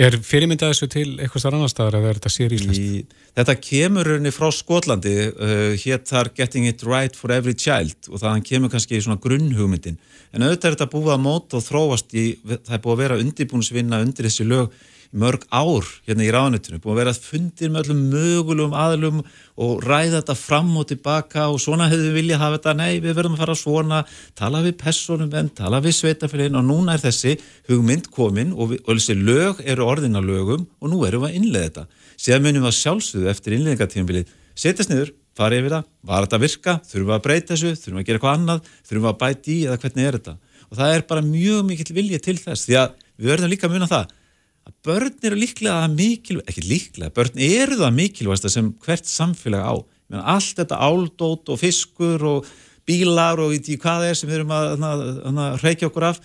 [0.00, 3.16] Er fyrirmyndað þessu til eitthvað starf annar staðar eða er þetta sér íslenskt?
[3.36, 8.22] Þetta kemur rauninni frá Skotlandi, uh, hér þar Getting It Right for Every Child og
[8.22, 9.98] það kemur kannski í svona grunnhugmyndin.
[10.32, 13.20] En auðvitað er þetta búið að móta og þróast í, það er búið að vera
[13.26, 14.80] undirbúinsvinna undir þessi lög
[15.10, 19.22] mörg ár hérna í ráðnutinu, búin að vera að fundir með öllum mögulegum aðlum
[19.60, 23.16] og ræða þetta fram og tilbaka og svona hefur við viljað hafa þetta, nei við
[23.18, 24.02] verðum að fara svona,
[24.38, 27.34] tala við personum en tala við sveitafélagin og núna er þessi
[27.70, 31.40] hugmynd komin og, við, og þessi lög eru orðina lögum og nú erum við að
[31.40, 32.06] innlega þetta.
[32.20, 36.46] Sér munum við að sjálfsögðu eftir innlegatífumbilið, setjast niður, fara yfir það, var þetta að
[36.46, 39.20] virka, þurfum við að breyta þessu, þurfum við að gera eitthvað annað, þurfum við að
[39.24, 40.34] bæti í eða hvernig er þetta.
[40.70, 43.76] Og það er bara mjög mikill vilja til þess því að við verðum líka að
[43.78, 44.12] muna það
[44.70, 49.74] að börn eru líklega mikilvæg, ekki líklega, börn eru það mikilvægsta sem hvert samfélag á.
[50.10, 52.50] Menn, allt þetta áldót og fiskur og
[52.88, 56.20] bílar og í hvað er sem við erum að, að, að, að reykja okkur af,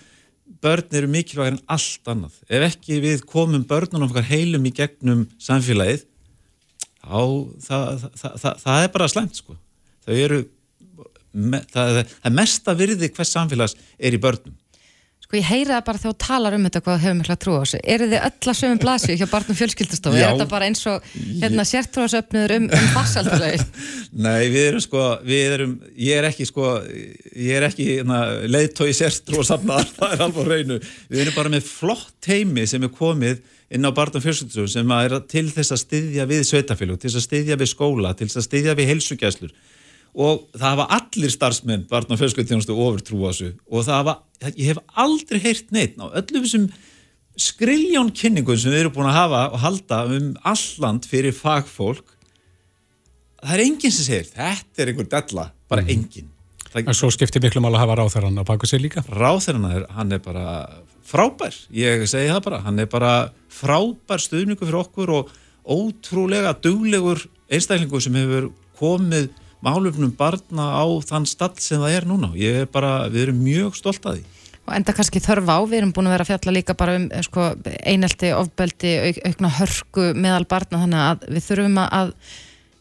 [0.62, 2.40] börn eru mikilvægir en allt annað.
[2.48, 6.04] Ef ekki við komum börnunum okkar heilum í gegnum samfélagið,
[7.02, 7.22] þá
[7.68, 9.56] það, það, það er bara slemt sko.
[10.06, 10.42] Þau eru,
[11.74, 14.54] það er mesta virði hvers samfélags er í börnum.
[15.26, 17.60] Sko ég heyri það bara þegar þú talar um þetta hvað hefur mikla trú á
[17.64, 17.78] þessu.
[17.94, 20.20] Eru þið öll að sömum blasju hjá barnum fjölskyldastofu?
[20.20, 23.66] Er þetta bara eins og hérna, sértrúasöfnur um, um farsaldalögi?
[24.26, 26.70] Nei, við erum sko, við erum, ég er ekki sko,
[27.34, 30.80] ég er ekki hérna, leiðtói sértrúasafnar, það er alveg reynu.
[31.10, 33.42] Við erum bara með flott heimi sem er komið
[33.74, 37.26] inn á barnum fjölskyldastofu sem er til þess að styðja við sveitafélag, til þess að
[37.32, 39.56] styðja við skóla, til þess að styðja við heilsugjæslur
[40.16, 43.50] og það hafa allir starfsmenn barn og fjölskyldtjónustu ofurtrú á þessu.
[43.68, 44.14] Og það hafa,
[44.48, 46.70] ég hef aldrei heyrt neitt á öllum þessum
[47.36, 52.16] skriljón kynningum sem við erum búin að hafa og halda um alland fyrir fagfólk.
[53.42, 55.92] Það er enginn sem segir þetta er einhver della, bara mm.
[55.92, 56.32] enginn.
[56.76, 59.04] En svo skiptir miklu mál að hafa ráþæran á baku sig líka?
[59.08, 60.46] Ráþæran, hann er bara
[61.06, 62.62] frábær, ég segi það bara.
[62.64, 63.12] Hann er bara
[63.52, 65.34] frábær stuðningu fyrir okkur og
[65.66, 67.20] ótrúlega duglegur
[67.52, 68.50] einstaklingu sem hefur
[68.80, 69.30] komið
[69.64, 72.32] málufnum barna á þann stall sem það er núna.
[72.38, 74.24] Ég er bara, við erum mjög stolt að því.
[74.66, 77.06] Og enda kannski þörf á, við erum búin að vera að fjalla líka bara um
[77.22, 77.50] sko,
[77.86, 82.10] einelti, ofbeldi, auk, aukna hörku meðal barna þannig að við þurfum að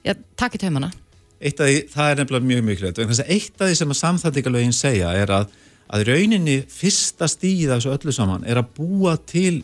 [0.07, 0.89] ja, taka í taumana.
[1.45, 3.03] Eitt af því, það er nefnilega mjög mikilvægt.
[3.05, 5.53] Eitt af því sem að samþættingalögin segja er að,
[5.93, 9.59] að rauninni fyrsta stíð af þessu öllu saman er að búa til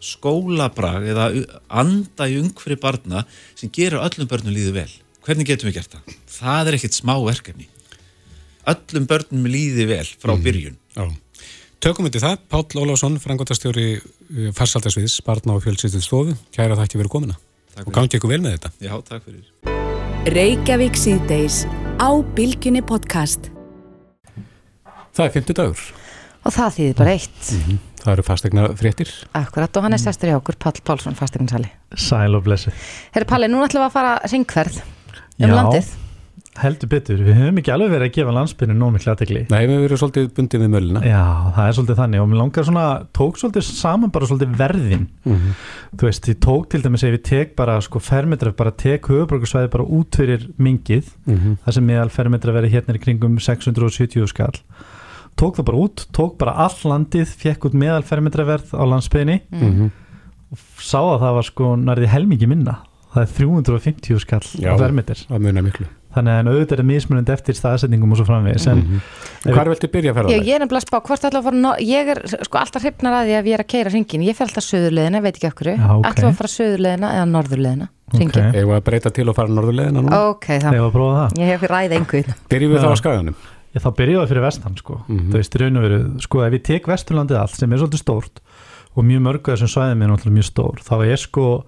[0.00, 1.28] skólabrag eða
[1.68, 3.24] anda í ungfri barna
[3.56, 4.92] sem gerur öllum börnum líðu vel.
[5.26, 6.18] Hvernig getum við gert það?
[6.30, 7.64] Það er ekkert smá verkefni.
[8.70, 10.44] Öllum börnum líði vel frá mm.
[10.44, 10.76] byrjun.
[10.94, 11.08] Já.
[11.82, 16.36] Tökum við til það, Páll Ólásson, frangotastjóri eh, Farsaldasviðs, barna og fjöldsýttið stofu.
[16.54, 17.38] Kæra það ekki verið komina.
[17.82, 18.72] Og gangi ykkur vel með þetta.
[18.86, 19.74] Já, takk fyrir.
[20.36, 21.60] Reykjavík síðdeis
[21.98, 22.08] á
[22.38, 23.50] Bilginni podcast.
[25.10, 25.86] Það er 50 dagur.
[26.46, 27.44] Og það þýðir bara eitt.
[27.50, 27.84] Mm -hmm.
[28.04, 32.34] það eru fastegna fréttir Akkurat og hann er sestur í okkur, Pall Pálsson, fastegnarsali Sæl
[32.38, 32.70] og blessu
[33.10, 34.82] Herri Palli, nú ætlum við að fara ringverð
[35.40, 35.54] um Já.
[35.60, 35.94] landið.
[36.56, 39.80] Heldur betur, við höfum ekki alveg verið að gefa landsbyrnu nóg miklu aðtekli Nei, við
[39.82, 41.18] verðum svolítið bundið við möluna Já,
[41.52, 42.22] það er svolítið þannig.
[42.22, 45.02] Og mér langar svona, tók svolítið saman bara svolítið verðin.
[45.28, 45.50] Mhm.
[46.00, 49.70] þú veist, ég tók til dæmis ef ég tek bara sko fermetra, bara tek höfuborgarsvæði
[49.70, 51.58] bara út fyrir mingið Mhm.
[51.66, 54.56] það sem meðal fermetra verið hérna í kringum 670 skall.
[55.36, 59.42] Tók það bara út, tók bara all landið fekk út meðal fermetra verð á landsbyrni
[59.52, 59.90] Mhm.
[60.52, 62.78] og sá að það var sko nærði helmingi minna
[63.16, 64.72] það er 350 skall Já.
[64.72, 65.86] á Það miklu.
[66.16, 69.00] Þannig að auðvitað er mismunandi eftir staðsetningum og svo framvegis en Mhm.
[69.52, 71.56] Hvar viltu byrja að ferða Já, ég er nefnilega að spá, hvort ætla að fara
[71.60, 74.34] no- ég er sko alltaf hrifnar að því að ég er að keira ringin ég
[74.38, 76.06] fer alltaf söðurleðina, veit ekki okkur Já, ok.
[76.08, 78.56] ætla að fara söðurleðina eða norðurleðina ringin, Ok.
[78.56, 80.22] Eða að breyta til og fara norðurleðina núna?
[80.30, 80.70] Ok, þá.
[80.72, 81.36] Þegar að prófa það?
[81.36, 83.34] Ég hef ræðið einhvern Byrjum við þá á skaganum?
[83.76, 84.94] Ég þá byrjaði það fyrir vestan sko.
[85.06, 85.28] Mhm.
[85.28, 88.00] þú veist, í raun og veru, sko ef ég tek vesturlandið allt sem er svolítið
[88.00, 88.40] stórt
[88.96, 91.64] og mjög mörgu af þessum svæðum er náttúrulega mjög stór þá er sko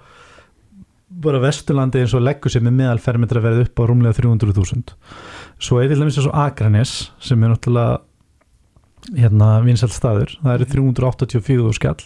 [1.24, 4.94] bara vesturlandið eins og leggur sem er meðal fermetra verið upp á rúmlega 300.000
[5.58, 6.92] svo er til dæmis eins og Akranes
[7.24, 7.98] sem er náttúrulega
[9.16, 12.02] hérna vinsælt staður, það eru 384 skall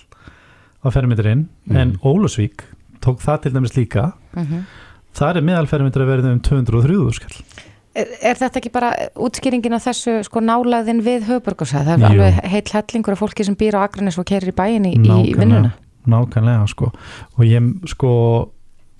[0.83, 1.49] á fermetrinn.
[1.67, 1.77] Mhm.
[1.77, 2.65] en Ólafsvík
[3.01, 4.13] tók það til dæmis líka.
[4.35, 4.65] Mhm.
[5.15, 7.45] það er meðal fermetra verið um 203 skall.
[7.95, 12.07] Er, er þetta ekki bara útskýringin af þessu sko nálaðin við höfuborgarsæð það er Jú.
[12.09, 15.35] alveg heill hellingur af fólki sem býr á Akranes og keirir í bæin í, í
[15.37, 15.75] vinnuna.
[16.09, 16.89] Nákvæmlega sko.
[17.37, 18.51] Og ég sko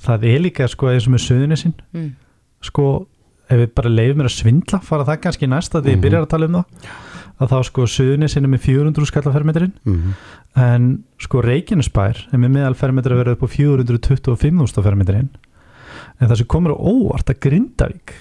[0.03, 2.11] það er líka sko eins og með söðunisinn mm.
[2.69, 2.87] sko
[3.53, 6.05] ef við bara leifum mér að svindla fara það kannski næst að því ég Mhm.
[6.07, 6.65] byrjar að tala um það
[7.43, 10.13] að þá sko söðunisinn er með 400 skall á fermetrinn Mhm.
[10.57, 15.29] en sko Reykjanesbær er með meðal fermetri að vera upp á 425.000 á fermetrinn
[16.21, 18.13] en það sem komur á óvart að Grindavík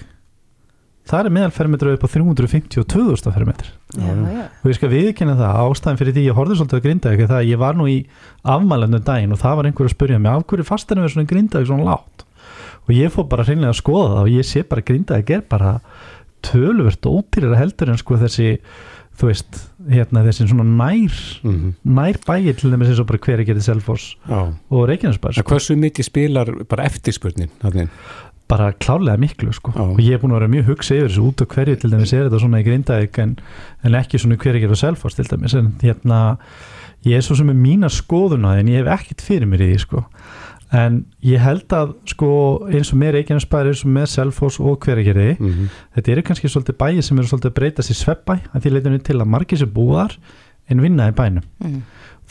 [1.12, 4.44] það er meðal fermetri upp á 352.000 á fermetri já, já.
[4.62, 7.40] og ég skal viðkynna það ástæðan fyrir því ég horfði svolítið að Grindavík er það
[7.42, 7.98] að ég var nú í
[8.56, 11.68] afmælendum daginn og það var einhver að spyrja mig af hverju fastinu verður svona Grindavík
[11.70, 12.24] svona látt
[12.82, 15.44] og ég fór bara hreinlega að skoða það og ég sé bara að Grindavík er
[15.52, 15.74] bara
[16.42, 18.48] töluvert ódýrara heldur en sko þessi
[19.20, 19.58] þú veist,
[19.92, 21.74] hérna þessi svona nær Mhm.
[21.84, 24.40] nær bæir til dæmis eins og bara hver er getið Selfoss Já.
[24.70, 25.52] og Reykjanesbær En sko.
[25.52, 27.50] Hversu mikið spilar bara eftirspurnin?
[28.52, 29.80] Bara klárlega miklu sko Já.
[29.88, 32.12] og ég er búin að vera mjög hugsa yfir þessu út og hverju til dæmis
[32.12, 33.34] er þetta svona í Grindavík en,
[33.86, 36.22] en ekki svona hver er getið Selfoss til dæmis en hérna
[37.08, 39.78] ég er svo sem er mína skoðuna en ég hef ekkit fyrir mér í því
[39.86, 40.04] sko
[40.72, 42.28] en ég held að sko
[42.72, 45.66] eins og með Reykjanesbær eins og með Selfoss og hveragerði Mhm.
[45.96, 49.02] þetta eru kannski svolítið bæi sem eru svolítið að breyta sér sveppbæ að því leitinu
[49.04, 50.16] til að margir sem búar
[50.70, 51.82] en vinna í bænum Mm.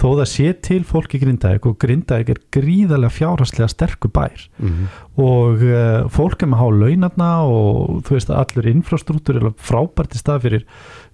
[0.01, 4.47] Þó það sé til fólk í Grindavík og Grindavík er gríðarlega fjárhastlega sterkur bær.
[4.57, 4.89] Mhm.
[5.21, 9.47] og uh, fólk er með að há launarna og þú veist að allur infrastruktúr er
[9.59, 10.65] frábært í stað fyrir,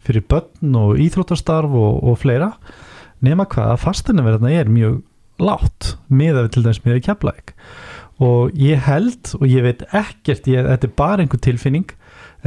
[0.06, 2.54] fyrir börn og íþróttastarf og, og fleira.
[3.26, 5.02] Nema hvað að fasteinaverðina er mjög
[5.42, 7.56] látt miða við til dæmis miða keflæk
[8.24, 11.92] og ég held og ég veit ekkert, ég, þetta er bara einhver tilfinning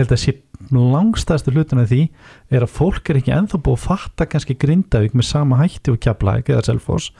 [0.00, 0.34] að sé
[0.68, 2.00] langstæðstu hlutin af því
[2.52, 6.00] er að fólk er ekki enþá búið að fatta kannski Grindavík með sama hætti og
[6.04, 7.10] keflæk eða Selfoss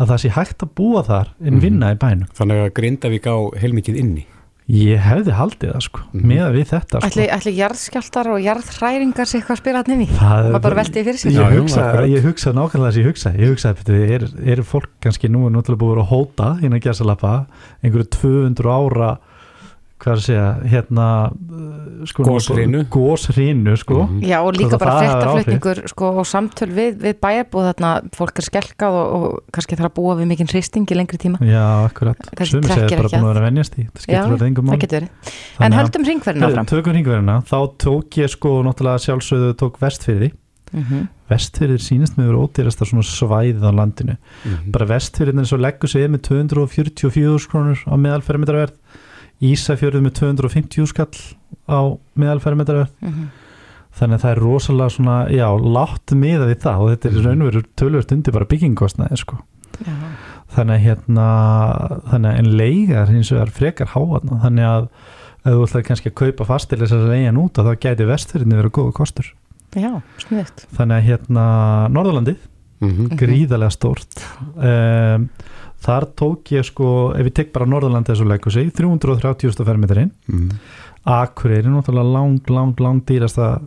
[0.00, 1.60] að það sé hægt að búa þar en Mhm.
[1.60, 4.26] vinna í bænum Þannig að Grindavík á heilmikið inni
[4.66, 6.26] Ég hefði haldið það sko, Mhm.
[6.26, 7.06] með við þetta sko.
[7.06, 10.74] ætli, ætli jarðskjáltar og jarðhræringar sig eitthvað að spila hann inn í Það- maður bara
[10.74, 13.74] velti fyrir sér Ég Já, já, hugsa, hugsa nákvæmlega þess að ég hugsa Ég hugsa
[13.74, 17.46] að er, er fólk kannski nú náttúrulega búið að að hóta innan gæsalappa
[17.84, 19.18] einhverju 200 ára
[20.06, 22.84] hvað að segja, hérna uh, sko, Goshrinu.
[22.94, 24.20] Góshrinu, sko Mhm.
[24.22, 28.46] Já og líka að bara fréttaflutningur sko, og samtöl við, við bæjarbúð þarna fólk er
[28.46, 32.22] skelkað og, og kannski þarf að búa við mikinn hristing í lengri tíma Já, akkurat,
[32.46, 33.26] sumi segir bara ekki að að.
[33.26, 36.46] vera að venjast í Það Já, skiptur verið engum það getur verið En höldum ringverðin
[36.48, 40.32] áfram Tökum ringverðina, þá tók ég sko náttúrulega sjálfsögðu tók vestfyrði
[40.76, 41.04] Mhm.
[41.30, 44.72] Vestfyrðir sínist með verið ódýrasta svona svæðið á landinu Mhm.
[44.74, 48.74] bara vestfjörðin er svo leggur sig með 244 krónur á meðalfermetraverð
[49.42, 51.10] Ísafjörður með 250 skall
[51.68, 51.80] á
[52.16, 53.26] meðalfermetraverð Mhm.
[53.96, 57.62] þannig að það er rosalega svona já, látt miða við það og þetta er raunveru
[57.76, 59.38] tölvöld undir bara byggingkostnaði sko.
[59.84, 59.92] Já.
[60.56, 61.26] þannig að hérna
[62.08, 64.88] þannig að en leiga er hins vegar frekar háatna þannig að
[65.46, 68.92] ef þú ætlar kannski að kaupa fastilis að leigan út þá gæti vestfjörðin verið góða
[68.96, 69.32] kostur
[69.76, 71.46] Já, sniðugt þannig að hérna
[71.92, 72.36] Norðurlandið
[72.80, 73.16] Mhm.
[73.16, 74.18] gríðarlega stórt
[74.56, 75.28] um,
[75.86, 80.50] þar tók ég sko ef ég tek bara Norðurlandi þessu leikur sig 330.000 fermetrinn Mhm.
[81.06, 83.60] Akureyri er náttúrulega lang, lang, lang dýrasta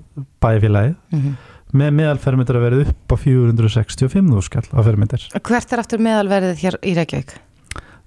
[0.44, 1.36] bæfélagið Mhm.
[1.74, 6.96] með meðalfermetra verið upp á 465 skall á fermetr Hvert er aftur meðalverðið hér í
[6.98, 7.38] Reykjavík?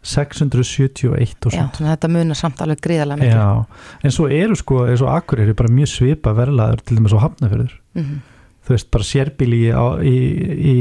[0.03, 3.67] 671 Já, þannig að þetta munar samt alveg gríðarlega miklu Já,
[4.05, 7.73] en svo eru sko eins og Akureyri bara mjög svipa verlaður til dæmis á hafnafjörður
[7.95, 8.21] Mhm.
[8.63, 10.17] Þú veist, bara sérbíli á, í,
[10.73, 10.75] í,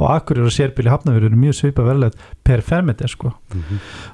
[0.00, 3.34] á Akureyri og sérbíli hafnafjörður eru mjög svipa verðilegt per fermetir sko.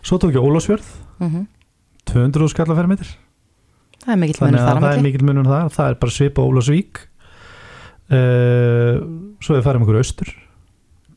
[0.02, 0.88] svo tók ég Ólásfjörð
[1.22, 1.46] Mhm.
[2.04, 3.06] 200 skalla fermetir
[4.02, 5.68] Það er mikill að þar á það er mikill munum þar.
[5.70, 6.98] Það er bara svipa Ólásvík
[8.10, 8.96] uh,
[9.42, 10.32] svo við farum okkur austur.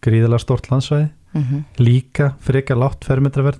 [0.05, 1.09] Gríðalega stort landsvæði.
[1.35, 1.63] Mhm.
[1.83, 3.59] líka frekar látt fermetraverð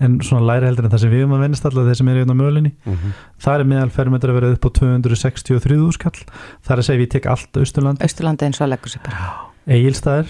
[0.00, 2.20] en svona læri heldur en það sem við erum að vennast alltaf þeir sem eru
[2.24, 3.12] hérna á mögulinni Mhm.
[3.40, 6.18] það er meðal fermetraverð upp á 263 skall
[6.62, 8.02] það er að segja við tek allt Austurland.
[8.02, 9.50] Austurlandi eins og að leggur sig bara.
[9.66, 10.28] Egilstaðir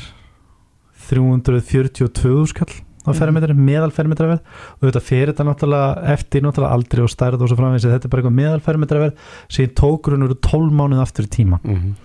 [1.09, 2.73] 342 skall
[3.07, 3.19] á Mhm.
[3.19, 4.41] fermetri, meðal fermetraverð
[4.83, 8.09] og þetta fer þetta náttúrulega eftir náttúrulega aldrei og stærð og svo framvegis þetta er
[8.11, 9.14] bara eitthvað meðal fermetraverð
[9.49, 11.61] sem tók grunur 12 mánuð aftur í tíma.
[11.62, 11.95] Mhm.
[11.95, 11.97] uh,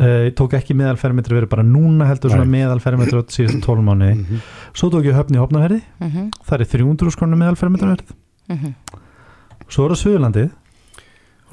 [0.00, 2.54] ég tók ekki meðal fermetraverð bara núna heldur svona Nei.
[2.60, 4.40] meðal fermetraverð síðan 12 mánuði Mhm.
[4.72, 8.14] svo tók ég höfni í hopnaverði Mhm, það er 300 skrona meðal fermetraverð
[8.48, 8.74] mhm.
[9.68, 10.50] svo er það Suðurlandið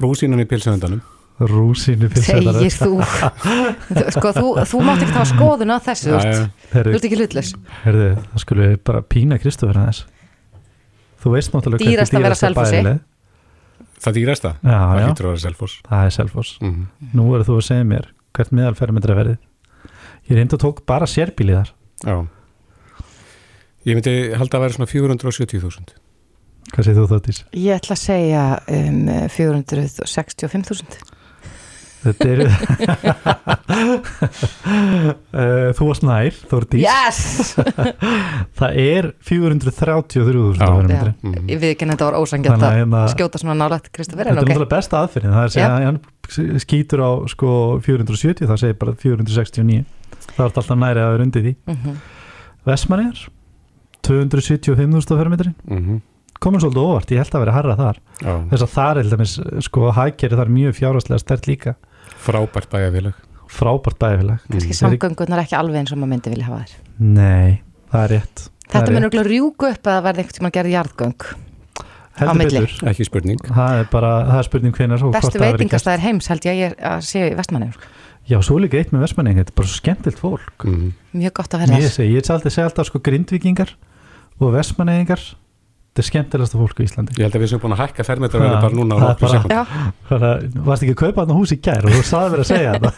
[0.00, 1.00] Rúsínan í pilsavöndanum
[1.38, 2.98] Rúsínu Segir þú
[4.16, 7.18] Sko, þú, þú mátt ekki hafa skoðun á þessu þú ert- þú Herðu, ert ekki
[7.20, 7.52] hlutlaus
[7.84, 10.00] herðu, það skulle við bara pína Kristofur aðeins
[11.22, 12.82] þú veist náttúrulega Dýrasta að vera á Selfossi.
[13.98, 14.54] Það dýrast það?
[14.62, 15.06] Já, það já.
[15.06, 15.18] að
[15.88, 16.86] það er Selfoss Mhm.
[17.14, 18.06] nú er þú að segja mér
[18.36, 19.38] hvert meðalfermetra verið
[20.28, 21.72] ég reynda að tók bara sérbíli þar.
[22.04, 22.16] Já.
[23.88, 25.96] Ég myndi halda að vera svona 470.000
[26.68, 27.38] hvað segir þú þóttís?
[27.56, 28.42] Ég ætla að segja
[28.76, 28.98] um,
[29.32, 31.07] 465.000
[32.04, 32.44] þetta eru
[35.38, 37.54] Eh, þú varst nær Þórdís Yes!
[38.58, 40.68] það er 433.000 Já.
[40.68, 43.56] fermetri Já, ég við ekki að þetta var ósangjönd Þannig að að hérna- skjóta svona
[43.60, 46.00] nálægt Kristoffer þetta en er náttúrulega besta aðferðin það er að segja að hann
[46.64, 47.50] skýtur á sko
[47.86, 49.84] 470 það segir bara 469
[50.28, 51.54] það er alltaf næri að vera undir því.
[51.72, 51.98] Mhm.
[52.68, 53.20] Vestmanniðar
[54.08, 56.00] 275.000 fermetri Mhm.
[56.38, 57.96] komin svolítið óvart, ég held að vera harra þar.
[58.22, 61.74] Já, þess að það er sko hækjari þar mjög fjárhastlega stert líka
[62.16, 63.24] frábært bæjarfélag.
[63.48, 67.60] Frábært bæðifilag Kannski samgöngunar ekki alveg eins og maður myndi vilja hafa þér Nei,
[67.92, 68.42] það er rétt.
[68.68, 69.04] Þetta mun rétt.
[69.06, 72.60] örugglega rjúku upp að það verði einhvern tímann gerði jarðgöng á Heldur milli.
[72.60, 72.88] betur.
[72.90, 73.40] Ekki spurning.
[73.46, 76.76] Það er bara, það er spurning og hvort Bestu veitingastæðir heims held ég að ég
[76.90, 77.70] að sé í vestmanni
[78.28, 80.64] Já, svo líka eitt með Vestmanning, þetta er bara svo skemmtilt fólk.
[80.68, 80.88] Mm.
[81.16, 83.70] Mjög gott að vera Ég þess segi, ég er alltaf alltaf sko grindvikingar
[84.36, 85.22] og Vestmanningar
[85.98, 87.14] þetta er skemmtilegasta fólk í Íslandi.
[87.18, 89.50] Ég held að við sem búin að hækka fermetra Já, bara núna á bara- sekund
[90.08, 91.82] Þannig að varst ekki að kaupa þarna hús í gær?
[91.88, 92.92] Og þú saði verið að segja þetta.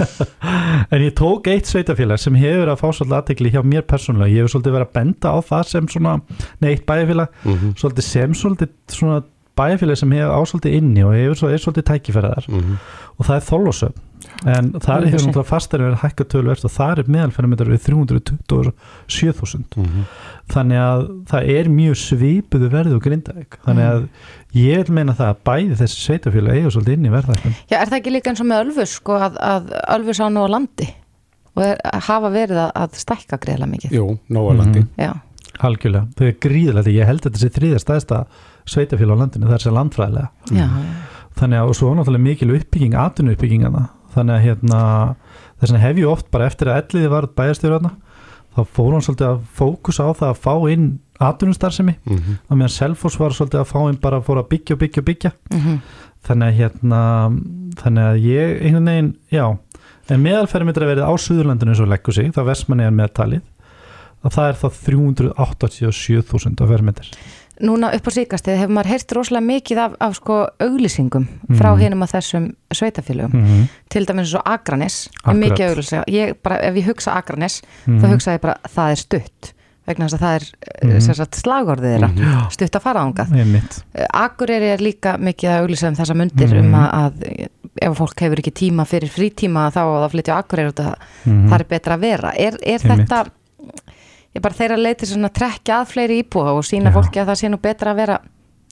[0.94, 4.30] En ég tók eitt sveitafélag sem hefur að fá svolítið aðtekli hjá mér persónulega.
[4.32, 6.14] Ég hefur svolítið verið að benda á það sem svona
[6.60, 7.74] Nei, eitt bæjarfélag Mhm.
[7.80, 9.18] Svolítið sem svolítið svona
[9.58, 12.78] bæjarfélag sem hefur ásvolítið inni og hefur svo, er svolítið tækifæraðar Mhm.
[13.18, 13.94] og það er þólusöp
[14.48, 20.04] en það hefur náttúrulega fastar verið hækka tölverst og það er meðalferðarmetrar við 327.000 Mhm.
[20.50, 24.08] þannig að það er mjög svipuðu verði og grindaðik þannig að
[24.56, 27.86] ég vil meina það að bæði þessi sveitafélag eiga svolítið inn í verðækun Já, er
[27.92, 30.88] það ekki líka eins og með Ölfus sko að, að Ölfus á nú á landi
[31.56, 31.76] og er,
[32.06, 33.94] hafa verið að, að stækka greiðlega mikið?
[33.98, 35.12] Jú, Nóalandi Já,
[35.60, 38.20] algjörlega, þau er gríðilega ég held að þetta sé þriðja stæðsta
[38.70, 40.28] sveitafélag á landinu það er sér landfræðilega.
[40.54, 40.66] Já,
[41.40, 43.82] þannig að og svo er náttúrulega mikil uppbygging atvinnu uppbyggingana
[44.14, 44.80] þannig að hérna
[45.60, 47.92] þess vegna hef ég oft bara eftir að elliði var bæjarstjórna
[48.50, 50.86] þá fór hann svolítið að fókusa á það að fá inn
[51.20, 51.94] atvinnustarfsemi.
[52.08, 52.36] Mhm.
[52.48, 55.02] og meðan Selfoss var svolítið að fá inn bara að fóra að byggja og byggja
[55.02, 55.32] og byggja.
[55.52, 55.80] Mm
[56.26, 57.02] þannig að hérna
[57.80, 59.44] þannig að ég einhvern veginn, já
[60.10, 63.44] en meðalferðmyndra verið á Suðurlandinu eins og leggur sig, það versmanni er meðtalið
[64.26, 67.12] að það er þá 387.000 á ferðmyndir
[67.60, 71.26] Núna upp á síkastið hefur maður heyrt rosalega mikið af, af sko auglýsingum
[71.58, 71.80] frá Mhm.
[71.82, 73.68] hinum að þessum sveitafélögum mm -hmm.
[73.90, 77.98] til dæmis eins og Akranes er mikið auglýsinga ég bara, ef ég hugsa Akranes Mhm.
[78.00, 79.52] þá hugsa ég bara það er stutt
[79.86, 80.44] vegna þess að það er
[80.84, 80.98] mm Mhm.
[80.98, 81.40] -hmm.
[81.42, 82.50] slagorðið þeirra Já.
[82.50, 83.82] stutt að fara ángað einmitt
[84.14, 86.58] Akureyri er líka mikið að auglýsa um þessa mundir Mhm.
[86.64, 87.48] um að, að
[87.82, 90.94] ef fólk hefur ekki tíma fyrir frítíma þá á það flytja Akureyri út að
[91.26, 91.48] Mhm.
[91.50, 93.26] það er betra að vera er, er þetta
[94.36, 96.96] ég bara þeirra leiti svona að trekja að fleiri íbúa og sína Já.
[96.98, 98.20] fólki að það sé nú betra að vera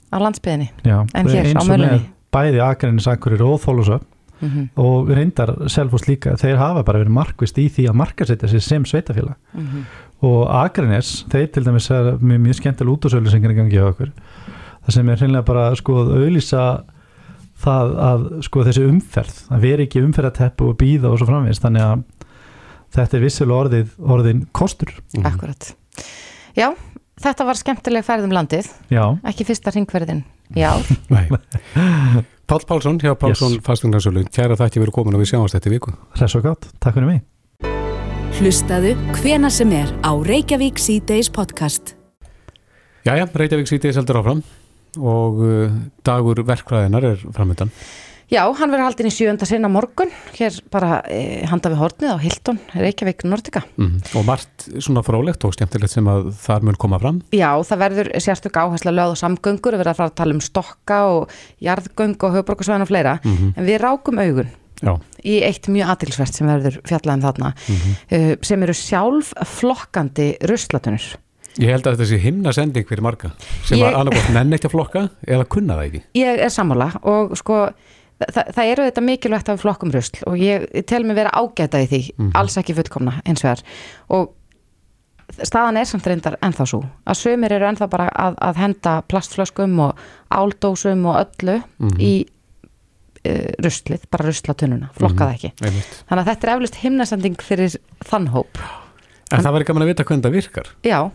[0.09, 4.05] á landsbyðinni En hér, á með bæði Akranis, Akurir og Þólusöp
[4.39, 4.67] mm -hmm.
[4.75, 8.85] og reyndar Selfoss líka, þeir hafa bara verið markvist í því að markasetja sér sem
[8.85, 9.35] sveitafélag
[10.21, 14.11] og Akranes, þeir til dæmis er mjög, mjög skemmtilega útásauðlýsingar í gangi á okkur
[14.85, 16.83] það sem er hreinlega bara sko að auðlýsa
[17.59, 21.83] það að sko þessi umferð að vera ekki umferðateppu og býða og svo framvegist þannig
[21.83, 22.03] að
[22.95, 24.91] þetta er vissilega orðið orðin kostur.
[25.15, 25.25] Mhm.
[25.29, 25.71] akkurat
[26.57, 26.69] já,
[27.21, 28.69] þetta var skemmtileg ferð um landið.
[28.91, 30.23] Já, ekki fyrsta ringverðin
[30.55, 30.71] já,
[31.13, 31.27] Nei.
[32.49, 33.63] Pál Pálsson hjá Pálsson Yes.
[33.65, 35.93] Fastundarsölu Kæra þætti verið komin og við sjáumst þetta í viku.
[36.17, 37.21] Hress og gátt, takk fyrir mig.
[38.39, 41.93] Hlustaðu hvena sem er á Reykjavík C-Days podcast.
[43.05, 44.41] Jæja, Reykjavík sítið seldur áfram
[44.97, 45.75] og uh,
[46.07, 47.69] dagur verkfræðinar er framöndan
[48.29, 52.17] Já, hann verður haldin í sjönda sinna morgun, hér bara e, handa við hornið á
[52.21, 53.63] Hilton, Reykjavík, Nordica.
[53.81, 53.95] Mm.
[54.19, 57.23] Og margt svona frólægt og skemmtilegt sem að þar mun koma fram.
[57.33, 60.43] Já, það verður sérstök áhersla löð og samgöngur, við verðum að fara að tala um
[60.45, 61.33] stokka og
[61.65, 63.53] jarðgöng og höfbrukarsvæðan og fleira, mm -hmm.
[63.57, 64.93] en við rákum augun Já.
[65.25, 67.93] í eitt mjög atilsvert sem verður fjallaðum þarna, mm -hmm.
[68.13, 71.17] uh, sem eru sjálf flokkandi ruslatunur.
[71.57, 73.31] Ég held að þetta sé himna sending fyrir marga
[73.65, 73.87] sem ég...
[73.87, 76.01] að annarkvátt nenn ekki að flokka eða kunna það ekki.
[76.13, 77.73] Ég er sammála og sko
[78.19, 81.79] Þa, það eru þetta mikilvægt af flokkum rusl og ég, ég tel mig vera ágæta
[81.79, 82.35] í því mm -hmm.
[82.35, 83.61] alls ekki fullkomna eins og þar
[84.09, 84.35] og
[85.45, 89.79] staðan er samt reyndar ennþá svo að sömur eru ennþá bara að, að henda plastflöskum
[89.85, 91.99] og áldósum og öllu mm -hmm.
[91.99, 92.25] í
[93.27, 95.93] uh, ruslið, bara ruslatununa flokkað ekki, mm -hmm.
[96.09, 98.57] þannig að þetta er eflust himnasending fyrir þann hóp
[99.31, 101.11] En það verður gaman að vita hvernig það virkar Já,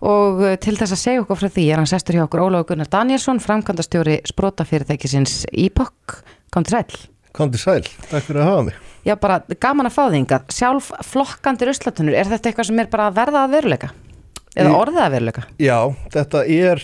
[0.00, 2.66] og uh, til þess að segja okkur frá því er hann sestur hjá okkur Óláf
[2.66, 6.22] Gunnar Danielsson framkvæmdastjóri sprótafyrirtækisins Ípokk
[6.54, 6.98] Kom til sæl.
[7.36, 8.78] Kom til sæl, takk fyrir að hafa mig.
[9.06, 10.44] Já, bara gaman að fá þig yngar.
[10.52, 13.90] Sjálf flokkandi ruslatunur, er þetta eitthvað sem er bara að verða að veruleika?
[14.56, 15.44] Eða Í, orðið að veruleika?
[15.62, 15.78] Já,
[16.14, 16.82] þetta er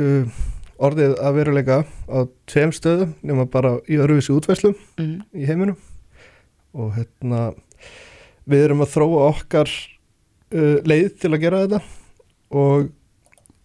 [0.00, 0.40] uh,
[0.88, 2.18] orðið að veruleika á
[2.50, 5.16] tveim stöðum, nema bara í öruvísi útvæslum mm.
[5.36, 5.80] í heiminum
[6.76, 7.50] og hérna
[8.50, 11.82] við erum að þróa okkar uh, leið til að gera þetta
[12.60, 12.90] og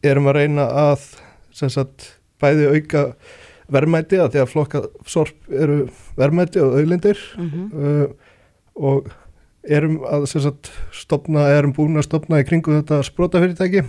[0.05, 1.07] erum að reyna að
[1.55, 2.11] sagt,
[2.41, 3.07] bæði auka
[3.71, 5.77] verðmæti að því að flokka sorp eru
[6.19, 7.67] verðmæti og auðlindir mm -hmm.
[7.73, 8.33] uh,
[8.75, 9.11] og
[9.65, 13.85] erum að sagt, stopna, erum búin að stopna í kringu þetta sprótafyrirtæki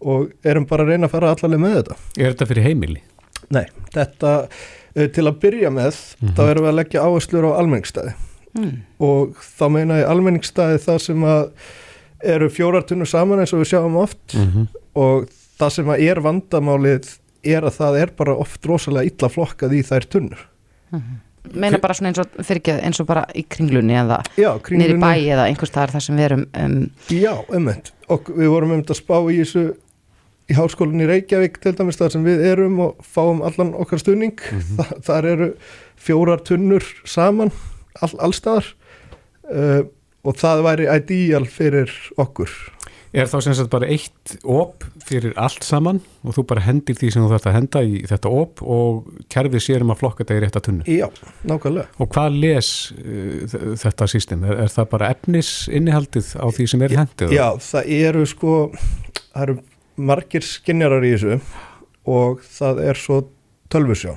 [0.00, 1.96] og erum bara að reyna að fara allaveg með þetta.
[2.18, 3.02] Er þetta fyrir heimili?
[3.50, 6.34] Nei, þetta uh, til að byrja með, mm -hmm.
[6.36, 8.14] þá erum við að leggja áherslur á almenningstæði
[8.54, 8.74] mm.
[8.98, 11.50] og þá meina ég almenningstæði það sem að
[12.34, 14.66] eru fjórartunur saman eins og við sjáum oft -hmm.
[14.98, 17.10] og það sem að er vandamálið
[17.54, 20.44] er að það er bara oft rosalega illa flokkað í þær tunnur.
[20.90, 21.24] Mm -hmm.
[21.54, 25.46] Meina bara svona eins og fyrir eins og bara í kringlunni eða nýri bæ eða
[25.48, 26.90] einhvers staðar þar sem við erum um...
[27.08, 29.64] Já, umhend og við vorum um þetta að spá í þessu
[30.48, 34.60] í háskólinni Reykjavík til dæmis þar sem við erum og fáum allan okkar stunning mm
[34.60, 34.76] -hmm.
[34.76, 35.48] Þa, þar eru
[35.96, 37.52] fjórar tunnur saman
[38.00, 38.66] all, allstaðar
[39.52, 39.82] uh,
[40.24, 42.50] og það væri ideal fyrir okkur
[43.16, 47.12] Er þá sem sagt bara eitt op fyrir allt saman og þú bara hendir því
[47.14, 50.36] sem þú þarfst að henda í þetta op og kerfið sér um að flokka þetta
[50.36, 50.96] í rétt að tunnu?
[50.98, 51.06] Já,
[51.48, 51.88] nákvæmlega.
[51.96, 54.44] Og hvað les uh, þetta system?
[54.44, 57.34] Er, er það bara efnisinnihaldið á því sem er hendið?
[57.38, 58.58] Já, það eru sko,
[59.32, 59.58] það eru
[60.12, 61.40] margir skinjarar í þessu
[62.08, 63.22] og það er svo
[63.72, 64.14] tölvusjá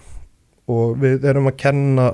[0.72, 2.12] og við erum að kenna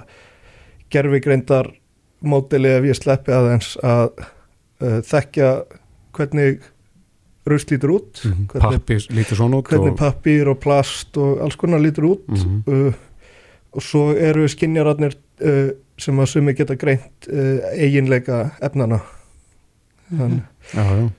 [0.93, 1.73] gerfigreindar
[2.21, 5.51] ef ég sleppi aðeins að uh, þekkja
[6.17, 6.59] hvernig
[7.47, 8.47] raust lítur út mm -hmm.
[8.51, 9.97] hvernig, pappir lítur svona út hvernig og...
[9.97, 12.73] pappir og plast og alls konar lítur út mm -hmm.
[12.73, 12.93] uh,
[13.71, 18.99] og svo eru skinjararnir uh, sem að sumi geta greint uh, eiginleika efnana
[20.09, 20.41] mm -hmm.
[20.73, 21.09] já, já.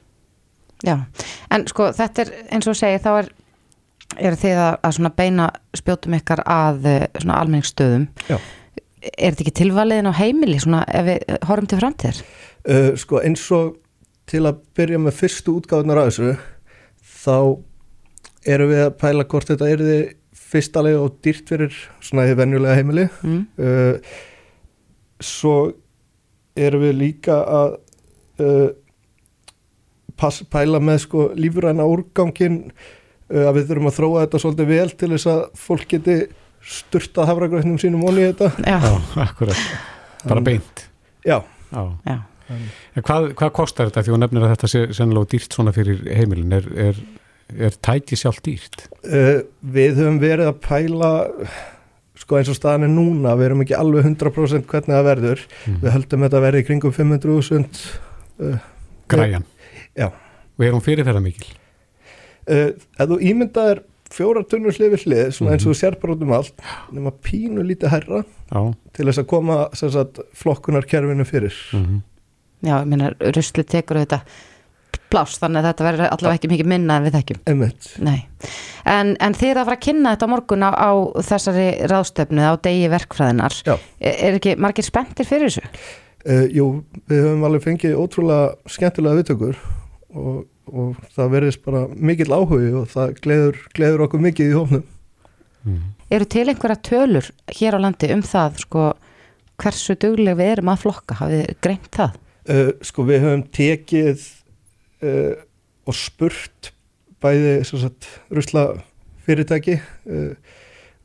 [0.84, 0.98] já,
[1.50, 3.28] en sko þetta er eins og segi þá er
[4.16, 8.08] er þið að, að beina spjótum ykkar að uh, almenningsstöðum
[9.18, 11.18] er þetta ekki tilvaliðin á heimili svona ef við
[11.48, 12.22] horfum til framtíðar?
[12.68, 13.76] Uh, sko eins og
[14.28, 16.32] til að byrja með fyrstu útgáðunar að þessu
[17.24, 17.38] þá
[18.48, 20.02] erum við að pæla hvort þetta er þið
[20.48, 23.06] fyrstalega og dýrt fyrir svona því venjulega heimili.
[23.22, 23.40] Mm.
[23.60, 24.18] uh,
[25.18, 25.54] svo
[26.58, 27.74] erum við líka að
[28.44, 28.68] uh,
[30.18, 34.88] pass, pæla með sko lífræna úrgangin uh, að við þurfum að þróa þetta svolítið vel
[34.94, 36.18] til þess að fólk geti
[36.68, 38.50] styrtað hafragröðnum sínum onni í þetta.
[38.64, 39.68] Já, Já akkurat,
[40.24, 40.88] bara beint.
[41.26, 41.38] Já.
[41.68, 42.16] Já, Já.
[42.48, 46.04] En hvað, hvað kostar þetta því að nefnir að þetta sé sennilega dýrt svona fyrir
[46.16, 46.54] heimilin?
[46.58, 47.00] Er, er,
[47.68, 48.86] er tæti sjálf dýrt?
[49.04, 51.12] Uh, við höfum verið að pæla
[52.18, 55.76] sko eins og staðan er núna við erum ekki alveg 100% hvernig það verður mm.
[55.84, 57.84] við höldum þetta að verði kringum 500.000
[58.48, 58.66] uh,
[59.12, 59.46] Græjan?
[59.98, 60.10] Já
[60.58, 61.46] Og er hún fyrirferða mikil?
[62.48, 66.22] Uh, ef þú ímyndaðir fjóra tunnur hlifir hlið svona eins og þú sér bara út
[66.24, 66.62] um allt
[66.96, 68.60] nema pínu lítið herra Já.
[68.96, 72.06] til þess að koma sagt, flokkunarkerfinu fyrir mm -hmm
[72.64, 74.22] já, ég meina, rusli tekur þetta
[75.08, 77.40] pláss, þannig að þetta verður allavega ekki mikið minna en við þekkjum.
[78.88, 80.90] En, en þið er að fara að kynna þetta morgun á, á
[81.28, 83.80] þessari ráðstöfnu á degi verkfræðinar er,
[84.12, 85.64] er ekki margir spenntir fyrir þessu?
[86.28, 86.68] Uh, jú,
[87.08, 89.60] við höfum alveg fengið ótrúlega skemmtilega viðtökur
[90.18, 90.38] og,
[90.68, 94.86] og það verðist bara mikill áhugi og það gleður, gleður okkur mikið í hófnum
[95.68, 95.84] mm.
[96.08, 98.84] Eru til einhverja tölur hér á landi um það sko,
[99.60, 102.16] hversu dugleg við erum að flokka, hafið greint það?
[102.48, 104.22] Uh, sko við höfum tekið
[105.04, 105.34] uh,
[105.88, 106.72] og spurt
[107.20, 108.64] bæði sagt, rusla
[109.26, 109.78] fyrirtæki
[110.08, 110.32] uh,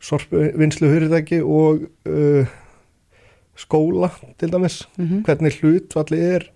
[0.04, 2.54] sorpvinnslu fyrirtæki og uh,
[3.60, 4.84] skóla til dæmis.
[4.98, 5.24] Mhm.
[5.28, 6.50] hvernig hlutvalli er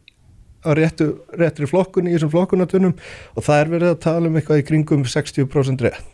[0.65, 2.95] á réttu, réttri flokkun í þessum flokkunatunum
[3.35, 6.13] og það er verið að tala um eitthvað í kringum 60% rétt.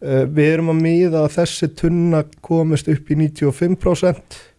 [0.00, 4.53] Við erum að miða að þessi tunna komist upp í 95% uh,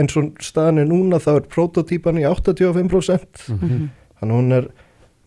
[0.00, 3.88] en svo staðan er núna þá er prototýpan í 85% Mhm.
[4.20, 4.68] þannig að hún er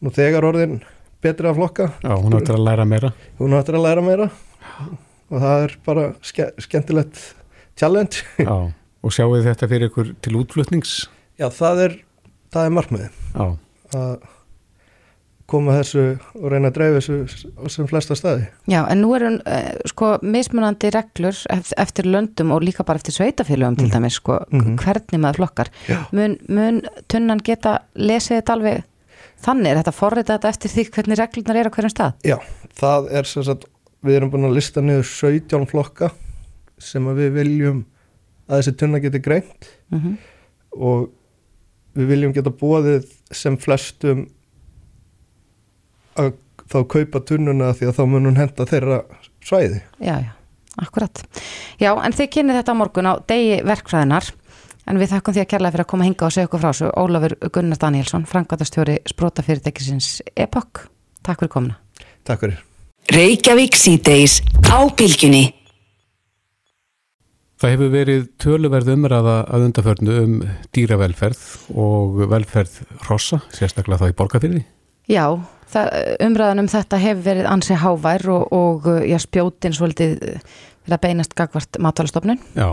[0.06, 0.82] nú þegar orðin
[1.24, 3.14] betri að flokka Já, hún áttur að læra meira.
[3.39, 4.30] hún áttur að læra meira
[5.32, 7.22] og það er bara ske skemmtilegt
[7.76, 8.72] challenge Já,
[9.04, 11.08] og sjáu þetta fyrir ykkur til útflutnings?
[11.39, 11.96] já það er,
[12.54, 13.48] það er markmiði Já,
[13.96, 14.20] að
[15.46, 16.04] koma þessu
[16.41, 20.89] og reyna að dreifa þessu sem flesta staði já, en nú eru uh, sko mismunandi
[20.96, 24.76] reglur eft- eftir löndum og líka bara eftir sveitafélögum til dæmis sko, Mhm.
[24.82, 25.70] hvernig maður flokkar.
[26.12, 28.84] Mun, mun tunnan geta lesið þetta alveg
[29.46, 32.14] þannig, er þetta forrita þetta eftir því hvernig reglurnar er á hverjum stað?
[32.26, 32.38] já,
[32.80, 33.66] það er sem sagt
[34.06, 36.10] við erum búin að lista niður 17 flokka
[36.80, 37.86] sem við viljum
[38.50, 40.18] að þessi tunna geti greint Mm
[40.76, 41.06] og
[41.96, 44.26] við viljum geta bóðið sem flestum
[46.22, 46.34] að
[46.72, 49.01] þá kaupa tunnuna því að þá mun hún henda þeirra
[49.45, 50.32] svæði Já, já,
[50.82, 51.22] akkurat.
[51.82, 54.32] Já, en þið kynni þetta á morgun á degi verkfræðinar
[54.86, 56.93] en við þakkum því að kærlega fyrir að koma hinga og segja okkur frá þessu
[57.01, 60.86] Ólafur Gunnar Danielsson, frangvatastjóri sprótafyrirtækisins EPOC.
[61.26, 61.78] Takk fyrir komuna.
[62.26, 62.63] Takk fyrir
[63.13, 65.45] Reykjavík síðdeis á bylgjunni.
[67.61, 70.34] það hefur verið töluverð umræða að undaförnu um
[70.76, 71.43] dýravelferð
[71.82, 74.63] og velferð rossa, sérstaklega þá í borgarfyrði.
[75.09, 75.26] Já,
[76.26, 80.16] umræðan um þetta hefur verið ansi hávær og, og já, spjótin svolítið
[80.86, 82.39] verið að beinast gagvart matvælastofnun.
[82.55, 82.68] Já,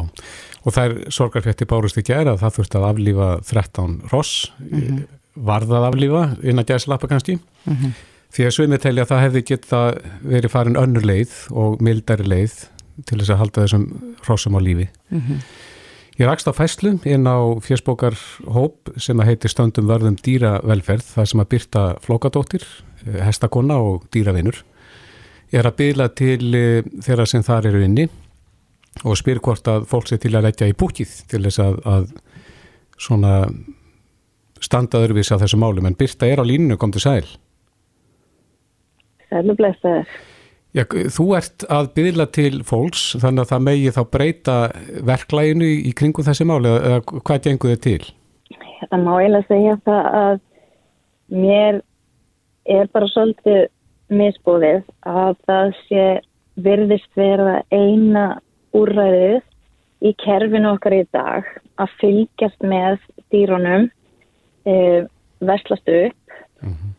[0.62, 5.02] og það er sorgarfrétti bárust í gæra að það þurfti að aflífa 13 ross, Mhm.
[5.48, 7.38] varðað aflífa innan gæslappa kannski.
[7.64, 7.94] Mhm.
[8.32, 9.80] Því að svimið telja að það hefði geta
[10.24, 12.54] verið farin önnur leið og mildari leið
[13.06, 14.88] til þess að halda þessum rossum á lífi.
[15.10, 15.42] Mhm.
[16.20, 18.16] Ég rakst á fæslu inn á fjörsbókar
[18.52, 22.66] hóp sem að heiti stöndum vörðum dýravelferð, það sem að byrta flókadóttir,
[23.06, 24.60] eh, hestakonna og dýravinur.
[25.52, 28.08] Ég er að byðla til eh, þeirra sem þar eru inni
[29.04, 32.10] og spyr hvort að fólk sé til að leggja í búkið til þess að, að
[33.00, 33.32] svona
[34.60, 35.88] standa öðruvís að þessu málum.
[35.88, 37.24] En byrta er á línunu, kom til sæl.
[39.30, 40.12] Sælu blessaður.
[40.72, 44.56] Já, þú ert að byðla til fólks þannig að það megi þá breyta
[45.04, 48.06] verklæginu í, kringum þessi máli eða hvað gengur þið til?
[48.88, 50.38] Það má eiginlega segja það að
[51.42, 51.80] mér
[52.72, 53.60] er bara svolítið
[54.16, 54.80] misbúðið
[55.12, 56.06] að það sé
[56.64, 58.26] virðist vera eina
[58.76, 59.40] úrræðið
[60.08, 61.48] í kerfinu okkar í dag
[61.80, 62.96] að fylgjast með
[63.32, 63.90] dýrunum
[64.64, 65.04] e,
[65.44, 66.16] verslast upp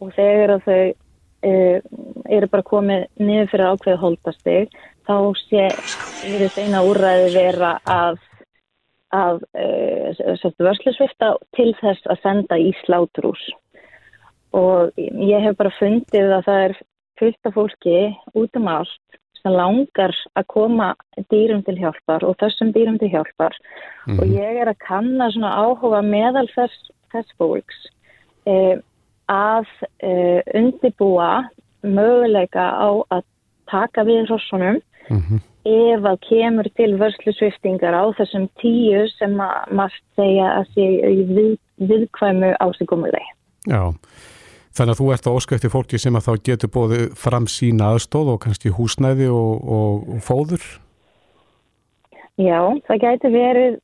[0.03, 1.02] og þegar að þau
[1.43, 4.77] eru bara komið niður fyrir ákveðu holdastig
[5.07, 5.65] þá sé
[6.23, 8.21] virðist eina úrræði vera að
[9.13, 13.43] að uh, vörslusvifta til þess að senda í slátrús.
[14.57, 16.75] Og ég hef bara fundið að það er
[17.21, 17.99] fullt af fólki
[18.33, 20.93] út um allt sem langar að koma
[21.31, 23.55] dýrum til hjálpar og þessum dýrum til hjálpar.
[24.15, 27.85] Og ég er að kanna svona áhuga meðal þess, þess fólks.
[28.49, 28.79] Eh,
[29.31, 29.69] að
[30.03, 31.43] eh, undibúa
[31.83, 33.23] möguleika á að
[33.69, 34.79] taka við hrossunum
[35.63, 40.87] ef að kemur til vörslusviftingar á þessum tíu sem að maður segja að sé
[41.31, 43.31] við, viðkvæmu ásigumulegi.
[43.71, 43.93] Já,
[44.75, 47.93] þannig að þú ert að óska eftir fólki sem að þá getur bóðið fram sína
[47.93, 50.67] aðstóð og kannski húsnæði og, og fóður.
[52.41, 53.75] Já, það gæti verið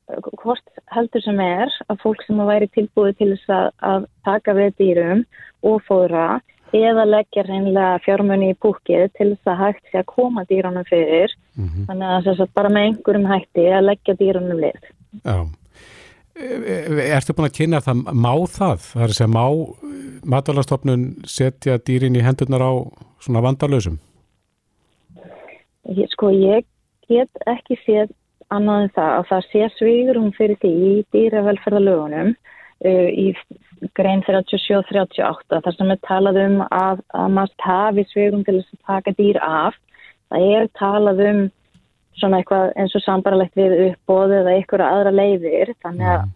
[0.41, 4.55] hvort heldur sem er að fólk sem að væri tilbúið til þess að, að taka
[4.57, 5.21] við dýrum
[5.69, 6.39] og fóðra
[6.73, 11.33] eða leggja reynilega fjármunni í púkið til þess að hægt sé að koma dýrunum fyrir
[11.59, 14.91] þannig að þess að bara með einhverjum hætti að leggja dýrunum lið.
[15.21, 15.37] Já.
[16.39, 18.85] Ertu búin að kynna að það má það?
[18.89, 19.45] Það er að segja má
[20.33, 22.73] matalastofnun setja dýrin í hendurnar á
[23.21, 23.99] svona vandalösum?
[26.13, 26.65] Sko, ég
[27.09, 28.13] get ekki séð
[28.55, 33.27] annað en það að það sé svigurum fyrir því í dýravelferðalögunum uh, í
[33.95, 38.91] grein 37-38 þar sem er talað um að, að maður hafi svigurum til þess að
[38.91, 39.77] taka dýr af.
[40.29, 41.39] Það er talað um
[42.19, 46.27] svona eitthvað eins og sambarlegt við uppbóð eða einhverja aðra leiðir þannig að,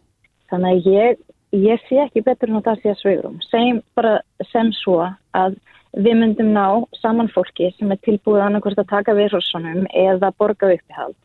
[0.54, 1.22] þannig að ég,
[1.66, 3.38] ég sé ekki betur en að það sé svigurum.
[3.50, 4.16] Sem bara
[4.54, 5.02] sem svo
[5.36, 5.60] að
[5.94, 10.72] við myndum ná saman fólki sem er tilbúið annarkvæmst að taka við hrossunum eða borga
[10.74, 11.18] uppihald.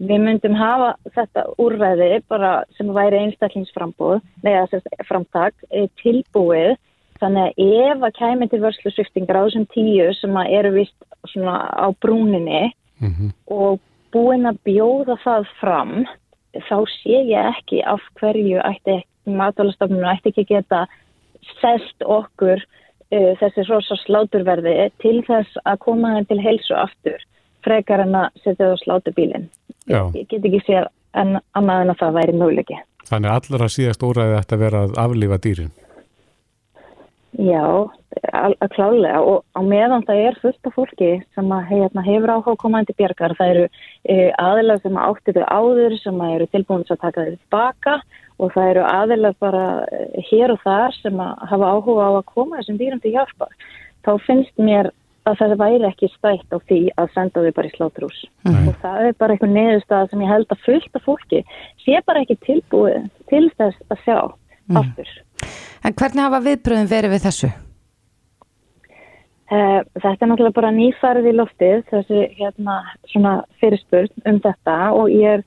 [0.00, 6.78] Við myndum hafa þetta úrræði bara sem væri einstaklingsframbúð, neða framtak, eh, tilbúið
[7.20, 10.96] þannig að ef að kæmi til vörslusviftingar á þessum tíu sem að eru vist
[11.28, 12.72] svona á brúninni
[13.46, 13.80] og
[14.12, 15.94] búin að bjóða það fram
[16.68, 20.86] þá sé ég ekki af hverju ætti matalastofnun ætti ekki geta
[21.60, 27.20] selt okkur uh, þessi rosa sláturverði til þess að koma þeim til heilsu aftur
[27.64, 29.48] frekar en að setja það á slátubílinn.
[29.88, 32.80] Ég get ekki séð en annað en að það væri möguleiki.
[33.10, 35.72] Þannig allra síðast óræði ætti að vera að aflifa dýrin?
[37.38, 37.86] Já,
[38.34, 42.56] að klálega og á meðan það er fullt af fólki sem að hérna, hefur áhuga
[42.58, 43.66] komandi bjargar, það eru
[44.02, 47.94] e, aðilag sem átti þau áður sem að eru tilbúin að taka þau tilbaka
[48.42, 52.28] og það eru aðilag bara e, hér og þar sem að hafa áhuga á að
[52.34, 53.50] koma þessum dýrum til hjálpa.
[54.02, 54.90] Þá finnst mér
[55.28, 58.68] að það væri ekki stætt á því að senda þau bara í slátrús mm.
[58.70, 61.42] og það er bara einhvern neðustaf sem ég held að fullt af fólki
[61.84, 64.80] sé bara ekki tilbúið til þess að sjá mm.
[64.80, 65.10] aftur.
[65.84, 67.52] En hvernig hafa viðbröðum verið við þessu?
[69.50, 72.76] Uh, þetta er náttúrulega bara nýfarið í loftið, þessi hérna
[73.10, 75.46] svona fyrirspurn um þetta og ég er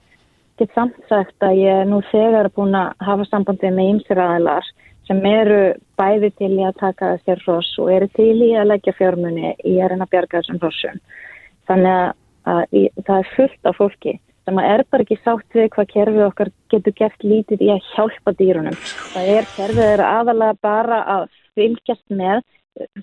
[0.59, 4.67] gett samt sagt að ég er nú þegar búin að hafa sambandið með ýmsir aðilar
[5.07, 5.61] sem eru
[5.99, 9.77] bæði til í að taka þessir ross og eru til í að leggja fjármunni í
[9.79, 11.01] að reyna að bjarga þessum rossum.
[11.69, 12.13] Þannig að,
[12.53, 16.25] að í, það er fullt af fólki sem er bara ekki sátt við hvað kerfið
[16.25, 18.75] okkar getur gert lítið í að hjálpa dýrunum.
[19.13, 21.23] Það er kerfið er aðalega bara að
[21.55, 22.43] fylgjast með,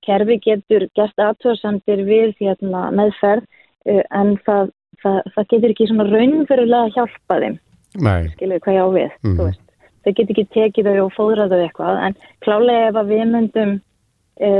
[0.05, 3.46] kerfið getur gert aðtöðsandir við hérna, meðferð
[3.88, 4.72] eh, en það,
[5.03, 7.59] það, það getur ekki svona raunverulega hjálpa þeim.
[8.01, 8.30] Nei.
[8.36, 9.36] Skiljuðu hvað ég á við, mm.
[9.38, 9.66] þú veist.
[10.01, 13.72] Þau getur ekki tekið þau og fóðra þau eitthvað en klálega ef að við myndum,
[14.40, 14.51] e,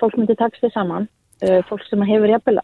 [0.00, 1.08] fólk myndi taka sig saman,
[1.42, 2.62] e, fólk sem hefur jafnvel,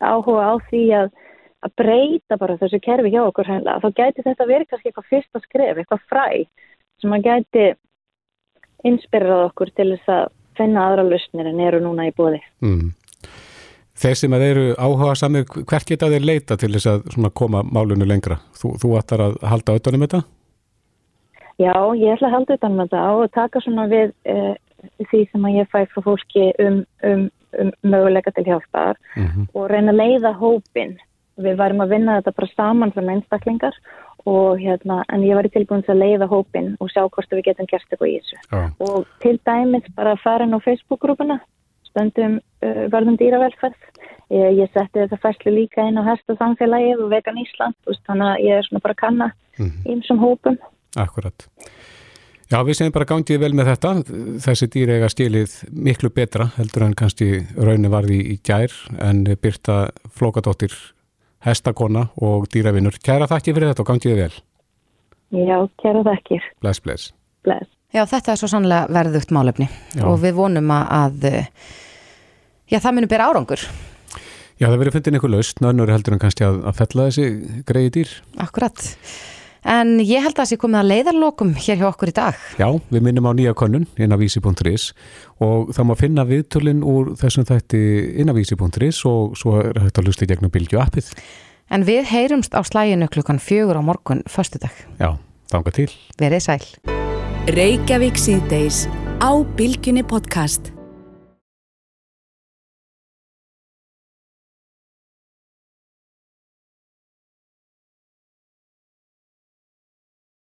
[0.00, 1.12] áhuga á því að
[1.60, 5.42] að breyta bara þessu kerfi hjá okkur hennilega, þá gæti þetta verið kannski eitthvað fyrsta
[5.44, 6.26] skref, eitthvað fræ
[7.00, 7.66] sem að gæti
[8.88, 10.24] inspirerað okkur til þess að
[10.56, 12.40] finna aðra lausnir en eru núna í bóði.
[12.64, 12.90] Mm.
[14.00, 18.08] Þeir sem að eru áhuga samir, hvert geta þeir leita til þess að koma málunum
[18.08, 18.40] lengra?
[18.56, 20.22] Þú, þú ættar að halda auðvitað um þetta?
[21.60, 24.54] Já, ég ætla að halda um þetta og taka svona við uh,
[25.10, 27.26] því sem að ég fæ frá fólki um, um,
[27.60, 29.46] um möguleika til hjálpar mm -hmm.
[29.54, 30.96] og reyna að leiða hópin
[31.36, 33.76] við varum að vinna þetta bara saman sem einstaklingar
[34.28, 37.68] og hérna, en ég var í tilbúin að leiða hópin og sjá hvort við getum
[37.70, 38.36] gert eitthvað í þessu.
[38.52, 38.70] Ja.
[38.84, 41.38] Og til dæmis bara að fara inn á Facebook-grúpuna,
[41.88, 43.80] stöndum uh, verðum dýravelferð.
[44.30, 48.28] Ég, ég setti þetta fæslu líka inn á Hesta samfélagið og Vegan Ísland, veist, þannig
[48.28, 50.24] að ég er svona bara að kanna einsum mhm.
[50.24, 50.60] hópum.
[50.98, 51.46] Akkurat.
[52.50, 53.90] Já, við segjum bara gangið vel með þetta.
[54.42, 59.84] Þessi dýr eiga stílið miklu betra heldur en kannski raunni varði í gær en Birta
[60.18, 60.74] Flókadóttir
[61.46, 62.98] hestakona og dýravinnur.
[63.06, 64.32] Kæra þakki fyrir þetta og gangiði vel.
[65.30, 66.50] Já, kæra þakkir.
[66.58, 67.12] Bless, bless.
[67.46, 67.70] Bless.
[67.94, 70.04] Já, þetta er svo sannlega verðugt málefni já.
[70.06, 71.30] og við vonum að
[72.70, 73.62] já, það munir bera árangur.
[74.60, 77.92] Já, það verið fundin einhver laust, nönnur heldur en kannski að, að fella þessi greiði
[77.94, 78.16] dýr.
[78.42, 78.82] Akkurat.
[79.68, 82.38] En ég held að það sé komið að leiðarlokum hér hjá okkur í dag.
[82.60, 84.90] Já, við minnum á nýja konun inn á vísi.is
[85.44, 87.82] og það má finna viðtölinn úr þessum þætti
[88.22, 91.12] inn á vísi.is og svo er þetta að lusta í gegnum Bilgju appið.
[91.70, 94.74] En við heyrumst á slæginu klukkan fjögur á morgun förstu dag.
[94.98, 95.14] Já,
[95.52, 95.90] þanga til.
[96.18, 96.64] Verið sæl.